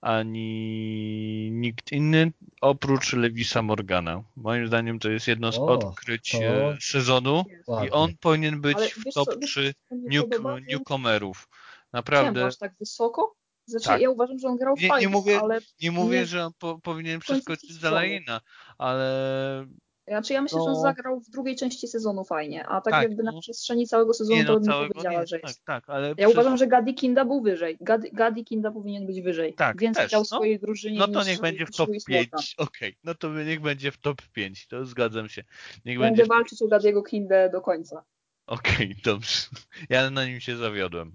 [0.00, 4.22] ani nikt inny oprócz Lewisa Morgana.
[4.36, 7.88] Moim zdaniem to jest jedno z o, odkryć e, sezonu ładnie.
[7.88, 10.24] i on powinien być Ale w top 3 new,
[10.68, 11.48] newcomerów.
[11.92, 12.46] Naprawdę.
[12.46, 13.34] Aż tak wysoko?
[13.66, 14.00] Znaczy, tak.
[14.00, 15.60] ja uważam, że on grał nie, fajnie, nie mówię, ale...
[15.82, 16.26] Nie mówię, nie...
[16.26, 18.40] że on po, powinien przeskoczyć za Lajina,
[18.78, 19.66] ale
[20.08, 20.64] znaczy ja myślę, no.
[20.64, 20.82] że on no.
[20.82, 23.40] zagrał w drugiej części sezonu fajnie, a tak, tak jakby na no.
[23.40, 25.64] przestrzeni całego sezonu nie, no, to bym całego, powiedziała, nie, że tak, jest.
[25.64, 26.32] Tak, ale ja przez...
[26.32, 27.76] uważam, że Gadi Kinda był wyżej.
[27.80, 29.54] Gadi, Gadi Kinda powinien być wyżej.
[29.54, 30.24] Tak, Więcej też, dał no.
[30.24, 32.28] swojej drużynie No to niech będzie w top 5.
[32.32, 32.92] Okej, okay.
[33.04, 35.44] no to niech będzie w top 5, to zgadzam się.
[35.84, 38.04] Niech Będę będzie walczyć o Gadiego Kindę do końca.
[38.46, 39.46] Okej, okay, dobrze.
[39.88, 41.14] Ja na nim się zawiodłem.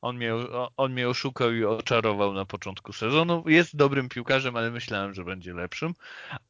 [0.00, 0.34] On mnie,
[0.76, 3.44] on mnie oszukał i oczarował na początku sezonu.
[3.46, 5.94] Jest dobrym piłkarzem, ale myślałem, że będzie lepszym.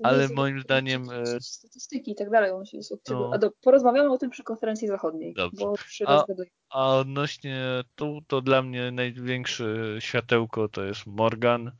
[0.02, 1.10] Ale jest moim zdaniem.
[1.10, 2.50] E, statystyki i tak dalej.
[2.50, 3.30] On się jest no.
[3.34, 5.34] A do, porozmawiamy o tym przy konferencji zachodniej.
[5.34, 5.64] Dobrze.
[5.64, 5.74] Bo
[6.06, 6.24] a,
[6.70, 9.66] a odnośnie tu, to dla mnie największe
[9.98, 11.72] światełko to jest Morgan.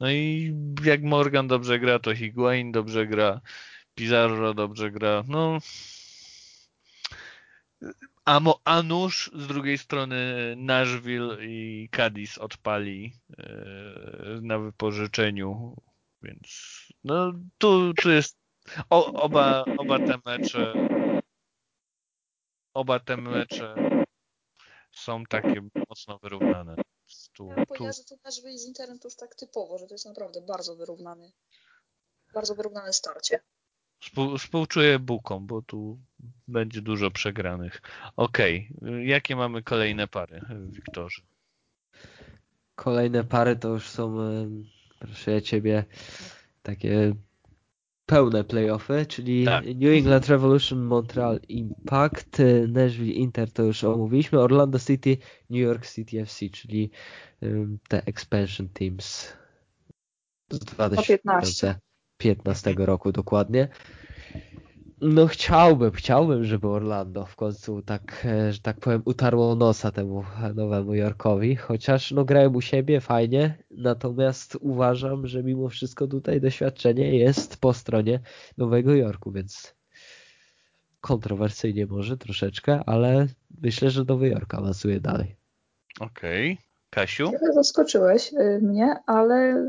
[0.00, 0.54] No i
[0.84, 3.40] jak Morgan dobrze gra, to Higuain dobrze gra.
[3.94, 5.24] Pizarro dobrze gra.
[5.28, 5.58] No,
[8.24, 13.54] a, mo, a nóż z drugiej strony Nashville i Cadiz odpali e,
[14.42, 15.76] na wypożyczeniu,
[16.22, 16.48] więc
[17.04, 18.36] no tu, tu jest
[18.90, 20.88] o, oba, oba te mecze
[22.74, 23.74] oba te mecze
[24.92, 26.76] są takie mocno wyrównane.
[27.32, 27.84] Tu, ja tu...
[27.84, 31.32] że to Nashville z Interem to już tak typowo, że to jest naprawdę bardzo wyrównany
[32.34, 33.40] bardzo wyrównane starcie.
[34.00, 35.98] Współ, współczuję Bukom, bo tu
[36.48, 37.82] będzie dużo przegranych.
[38.16, 39.04] Okej, okay.
[39.04, 40.40] jakie mamy kolejne pary,
[40.70, 41.22] Wiktorze?
[42.74, 44.16] Kolejne pary to już są,
[44.98, 45.84] proszę ja ciebie,
[46.62, 47.14] takie
[48.06, 49.64] pełne playoffy, czyli tak.
[49.66, 55.16] New England Revolution, Montreal Impact, Nashville Inter to już omówiliśmy, Orlando City,
[55.50, 56.90] New York City FC, czyli
[57.88, 59.32] te expansion teams
[60.50, 61.78] z 2015.
[62.20, 63.68] 15 roku dokładnie.
[65.00, 70.24] No chciałbym, chciałbym, żeby Orlando w końcu tak, e, że tak powiem, utarło nosa temu
[70.54, 77.18] Nowemu Jorkowi, chociaż no grają u siebie fajnie, natomiast uważam, że mimo wszystko tutaj doświadczenie
[77.18, 78.20] jest po stronie
[78.58, 79.74] Nowego Jorku, więc
[81.00, 83.26] kontrowersyjnie może troszeczkę, ale
[83.62, 85.36] myślę, że Nowy Jork awansuje dalej.
[86.00, 86.52] Okej.
[86.52, 86.70] Okay.
[86.90, 87.32] Kasiu?
[87.54, 89.64] Zaskoczyłeś y, mnie, ale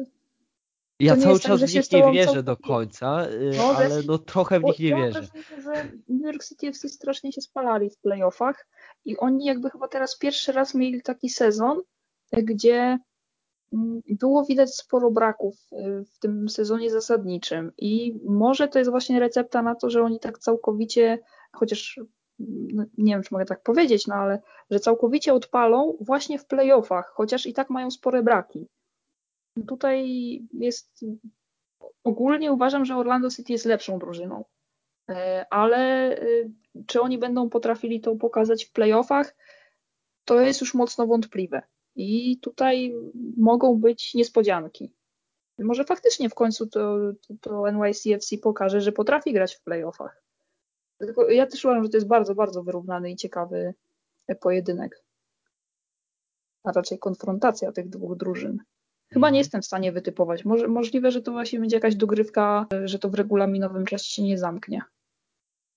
[1.05, 4.17] ja cały tak, czas tak, w nich nie wierzę do końca, y, no, ale no
[4.17, 5.21] trochę w nich nie wierzę.
[5.57, 8.67] Ja że New York City FC strasznie się spalali w playoffach
[9.05, 11.81] i oni jakby chyba teraz pierwszy raz mieli taki sezon,
[12.31, 12.99] gdzie
[13.73, 19.19] mm, było widać sporo braków y, w tym sezonie zasadniczym i może to jest właśnie
[19.19, 21.19] recepta na to, że oni tak całkowicie,
[21.51, 21.99] chociaż
[22.73, 24.41] no, nie wiem, czy mogę tak powiedzieć, no ale
[24.71, 28.67] że całkowicie odpalą właśnie w playoffach, chociaż i tak mają spore braki.
[29.67, 30.07] Tutaj
[30.53, 31.05] jest
[32.03, 34.45] ogólnie uważam, że Orlando City jest lepszą drużyną,
[35.09, 35.77] e, ale
[36.17, 36.25] e,
[36.87, 39.35] czy oni będą potrafili to pokazać w playoffach,
[40.25, 41.61] to jest już mocno wątpliwe.
[41.95, 42.93] I tutaj
[43.37, 44.93] mogą być niespodzianki.
[45.59, 46.97] Może faktycznie w końcu to,
[47.27, 50.23] to, to NYCFC pokaże, że potrafi grać w playoffach.
[50.97, 53.73] Tylko ja też uważam, że to jest bardzo, bardzo wyrównany i ciekawy
[54.39, 55.03] pojedynek.
[56.63, 58.57] A raczej konfrontacja tych dwóch drużyn.
[59.13, 60.45] Chyba nie jestem w stanie wytypować.
[60.45, 64.37] Może, możliwe, że to właśnie będzie jakaś dogrywka, że to w regulaminowym czasie się nie
[64.37, 64.81] zamknie.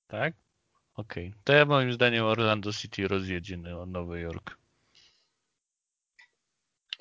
[0.07, 0.35] Tak?
[0.95, 1.28] Okej.
[1.28, 1.41] Okay.
[1.45, 4.57] To ja moim zdaniem Orlando City rozjedzie na Nowy Jork.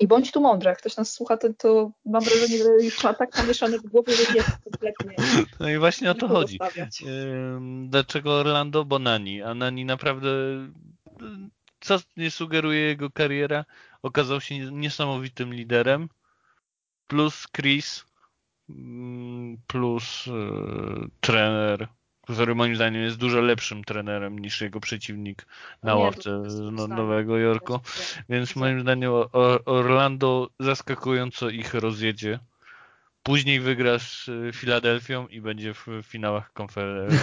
[0.00, 3.14] I bądź tu mądry, jak ktoś nas słucha, to, to mam wrażenie, że już ma
[3.14, 5.16] tak namieszane w głowie, że jest kompletnie.
[5.60, 6.58] No i właśnie o to chodzi.
[7.88, 8.84] Dlaczego Orlando?
[8.84, 9.42] Bo Nani.
[9.42, 10.28] A Nani naprawdę,
[11.80, 13.64] co nie sugeruje jego kariera,
[14.02, 16.08] okazał się niesamowitym liderem.
[17.06, 18.04] Plus Chris,
[18.68, 21.88] mm, plus yy, trener,
[22.26, 25.46] który moim zdaniem jest dużo lepszym trenerem niż jego przeciwnik
[25.82, 26.42] na ławce
[26.72, 27.80] no, Nowego Jorku.
[28.28, 29.12] Więc moim zdaniem
[29.64, 32.38] Orlando zaskakująco ich rozjedzie.
[33.22, 37.18] Później wygra z Filadelfią i będzie w finałach konferencji.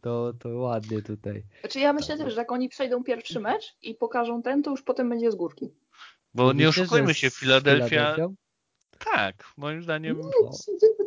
[0.00, 1.42] to, to ładnie tutaj.
[1.60, 4.82] Znaczy ja myślę też, że jak oni przejdą pierwszy mecz i pokażą ten, to już
[4.82, 5.70] potem będzie z górki.
[6.34, 8.16] Bo nie oszukujmy się, Filadelfia
[9.04, 10.20] tak, moim zdaniem.
[10.20, 10.50] No,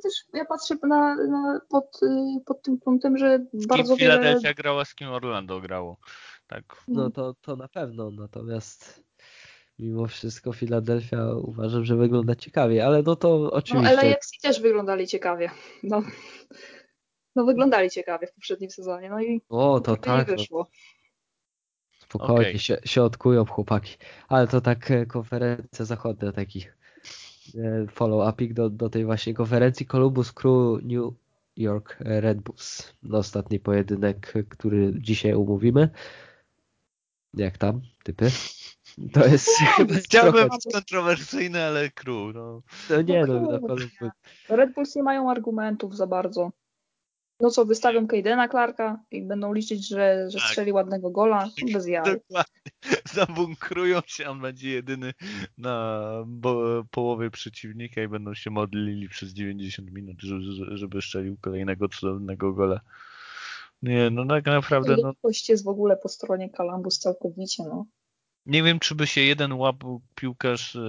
[0.03, 4.53] też ja patrzę na, na pod, y, pod tym kątem, że bardzo kim Philadelphia wiele...
[4.53, 5.97] grała, z kim Orlando grało.
[6.47, 6.84] Tak.
[6.88, 9.03] No to, to na pewno, natomiast
[9.80, 13.95] mimo wszystko Philadelphia uważam, że wygląda ciekawie, ale no to oczywiście...
[13.95, 15.51] No LAFC też wyglądali ciekawie.
[15.84, 16.03] No,
[17.36, 20.67] no wyglądali ciekawie w poprzednim sezonie, no i o, to tak, nie wyszło.
[22.20, 22.59] Spokojnie, okay.
[22.59, 23.97] się, się odkują chłopaki.
[24.28, 26.78] Ale to tak e, konferencja zachodnia takich
[27.55, 31.14] E, follow-upik do, do tej właśnie konferencji Columbus Crew New
[31.57, 32.93] York Red Bulls.
[33.11, 35.89] Ostatni pojedynek, który dzisiaj umówimy.
[37.34, 38.32] Jak tam, typy?
[39.14, 42.36] To jest chyba Chciałbym być kontrowersyjny, ale crew.
[42.36, 42.61] No.
[42.89, 44.11] no nie, no, no Columbus.
[44.49, 46.51] Red Bulls nie mają argumentów za bardzo
[47.43, 50.47] no co, wystawią Kaydena Clarka i będą liczyć, że, że tak.
[50.47, 52.03] strzeli ładnego gola, bez jaj.
[52.03, 52.71] Dokładnie.
[53.13, 55.13] Zabunkrują się, on będzie jedyny
[55.57, 56.09] na
[56.91, 60.41] połowie przeciwnika i będą się modlili przez 90 minut, żeby,
[60.77, 62.79] żeby strzelił kolejnego cudownego gola.
[63.81, 64.95] Nie, no tak naprawdę...
[65.01, 65.13] No...
[65.49, 67.85] jest w ogóle po stronie Kalambus całkowicie, no.
[68.45, 69.53] Nie wiem, czy by się jeden
[70.15, 70.79] piłkarz e,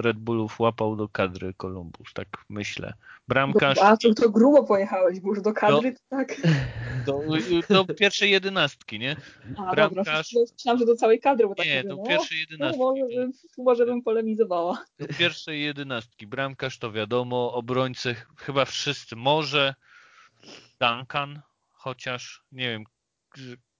[0.00, 2.94] Red Bullów łapał do kadry Columbus, tak myślę.
[3.28, 3.78] Bramkarz...
[3.78, 6.36] A, to, to grubo pojechałeś, bo już do kadry do, tak.
[7.06, 7.20] Do,
[7.68, 9.16] do pierwszej jedenastki, nie?
[9.56, 10.32] A, Bramkarz...
[10.64, 12.78] dobra, że do całej kadry, bo tak Nie, do no, pierwszej jedenastki.
[12.78, 14.84] może, bym, może bym polemizowała.
[14.98, 16.26] Do pierwszej jedenastki.
[16.26, 19.74] Bramkarz to wiadomo, obrońcy chyba wszyscy, może
[20.80, 21.40] Duncan,
[21.72, 22.84] chociaż nie wiem,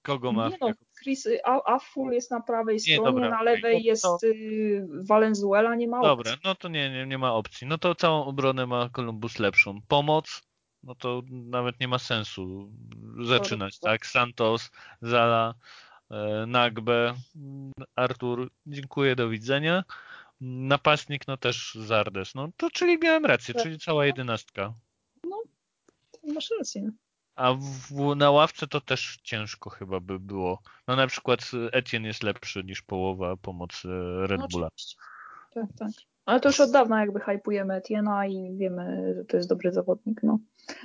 [0.01, 0.49] kogo ma.
[0.49, 0.71] Nie no,
[1.05, 1.27] Chris
[1.65, 3.85] Afful jest na prawej stronie, nie, dobra, na lewej okay.
[3.85, 4.17] jest to...
[4.23, 6.09] Y, Valenzuela, nie ma opcji.
[6.09, 7.67] Dobra, no to nie, nie, nie ma opcji.
[7.67, 9.81] No to całą obronę ma Columbus lepszą.
[9.87, 10.41] Pomoc,
[10.83, 12.71] no to nawet nie ma sensu
[13.25, 14.05] zaczynać, tak?
[14.05, 15.53] Santos, Zala,
[16.11, 17.13] e, Nagbe,
[17.95, 19.83] Artur, dziękuję, do widzenia.
[20.41, 22.35] Napastnik, no też Zardes.
[22.35, 23.63] No to czyli miałem rację, tak.
[23.63, 24.73] czyli cała jedenastka.
[25.23, 25.43] No,
[26.33, 26.91] masz rację.
[27.35, 30.61] A w, na ławce to też ciężko chyba by było.
[30.87, 33.87] No na przykład Etienne jest lepszy niż połowa pomocy
[34.27, 34.67] Red no, Bulla.
[34.67, 34.97] Oczywiście.
[35.53, 35.89] Tak, tak.
[36.25, 40.23] Ale to już od dawna jakby hypujemy Etienne'a i wiemy, że to jest dobry zawodnik.
[40.23, 40.39] No,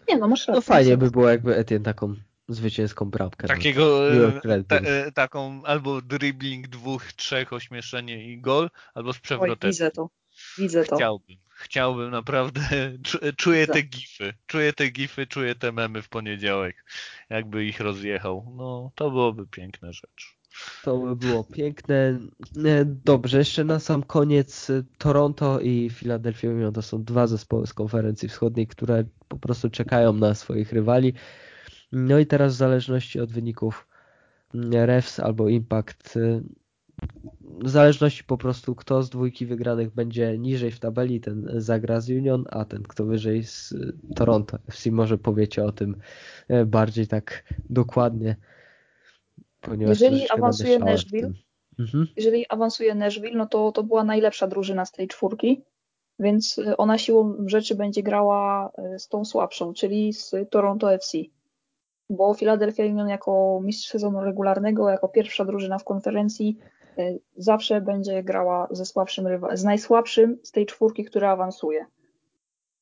[0.08, 0.70] nie no, masz no, rację.
[0.70, 2.14] No fajnie by było jakby Etienne taką
[2.48, 3.48] zwycięską bramkę.
[3.48, 9.68] Takiego, e, ta, e, taką albo dribbling dwóch, trzech, ośmieszenie i gol, albo z przewrotem.
[9.68, 10.10] Oj, widzę to.
[10.58, 10.96] Widzę to.
[10.96, 12.60] Chciałbym chciałbym naprawdę,
[13.36, 16.84] czuję te gify, czuję te gify, czuję te memy w poniedziałek,
[17.30, 18.52] jakby ich rozjechał.
[18.56, 20.40] No, to byłoby piękna rzecz.
[20.84, 22.18] To by było piękne.
[22.64, 27.66] E, dobrze, jeszcze na sam koniec e, Toronto i Philadelphia Union to są dwa zespoły
[27.66, 31.12] z konferencji wschodniej, które po prostu czekają na swoich rywali.
[31.92, 33.86] No i teraz w zależności od wyników
[34.54, 36.40] mm, Refs albo Impact e,
[37.62, 42.10] w zależności po prostu kto z dwójki wygranych będzie niżej w tabeli, ten zagra z
[42.10, 43.74] Union, a ten kto wyżej z
[44.16, 44.90] Toronto FC.
[44.90, 45.96] Może powiecie o tym
[46.48, 48.36] e, bardziej tak dokładnie.
[49.78, 51.32] Jeżeli awansuje Nashville,
[51.78, 52.06] mhm.
[52.16, 55.62] jeżeli awansuje Nashville, no to to była najlepsza drużyna z tej czwórki,
[56.18, 61.18] więc e, ona siłą rzeczy będzie grała e, z tą słabszą, czyli z Toronto FC.
[62.10, 66.58] bo Philadelphia Union jako mistrz sezonu regularnego, jako pierwsza drużyna w konferencji
[67.36, 71.86] zawsze będzie grała ze słabszym rywa- z najsłabszym z tej czwórki, która awansuje.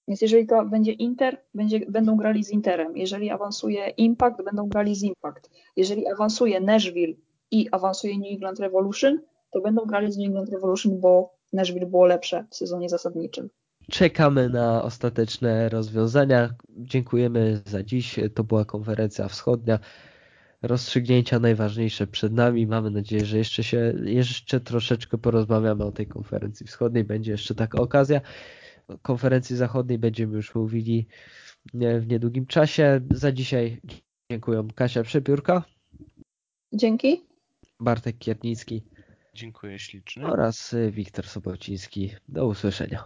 [0.08, 2.96] Więc jeżeli to będzie Inter, będzie, będą grali z Interem.
[2.96, 5.50] Jeżeli awansuje Impact, będą grali z Impact.
[5.76, 7.14] Jeżeli awansuje Nashville
[7.50, 12.06] i awansuje New England Revolution, to będą grali z New England Revolution, bo Nashville było
[12.06, 13.50] lepsze w sezonie zasadniczym.
[13.90, 16.50] Czekamy na ostateczne rozwiązania.
[16.68, 18.20] Dziękujemy za dziś.
[18.34, 19.78] To była konferencja wschodnia.
[20.62, 22.66] Rozstrzygnięcia najważniejsze przed nami.
[22.66, 27.04] Mamy nadzieję, że jeszcze się jeszcze troszeczkę porozmawiamy o tej konferencji wschodniej.
[27.04, 28.20] Będzie jeszcze taka okazja.
[28.88, 31.06] O konferencji zachodniej będziemy już mówili
[31.74, 33.00] w niedługim czasie.
[33.10, 33.80] Za dzisiaj
[34.32, 35.62] dziękuję Kasia Przepiórka.
[36.72, 37.22] Dzięki.
[37.80, 38.84] Bartek Kiernicki.
[39.34, 40.26] Dziękuję ślicznie.
[40.26, 42.10] Oraz Wiktor Sobociński.
[42.28, 43.04] Do usłyszenia.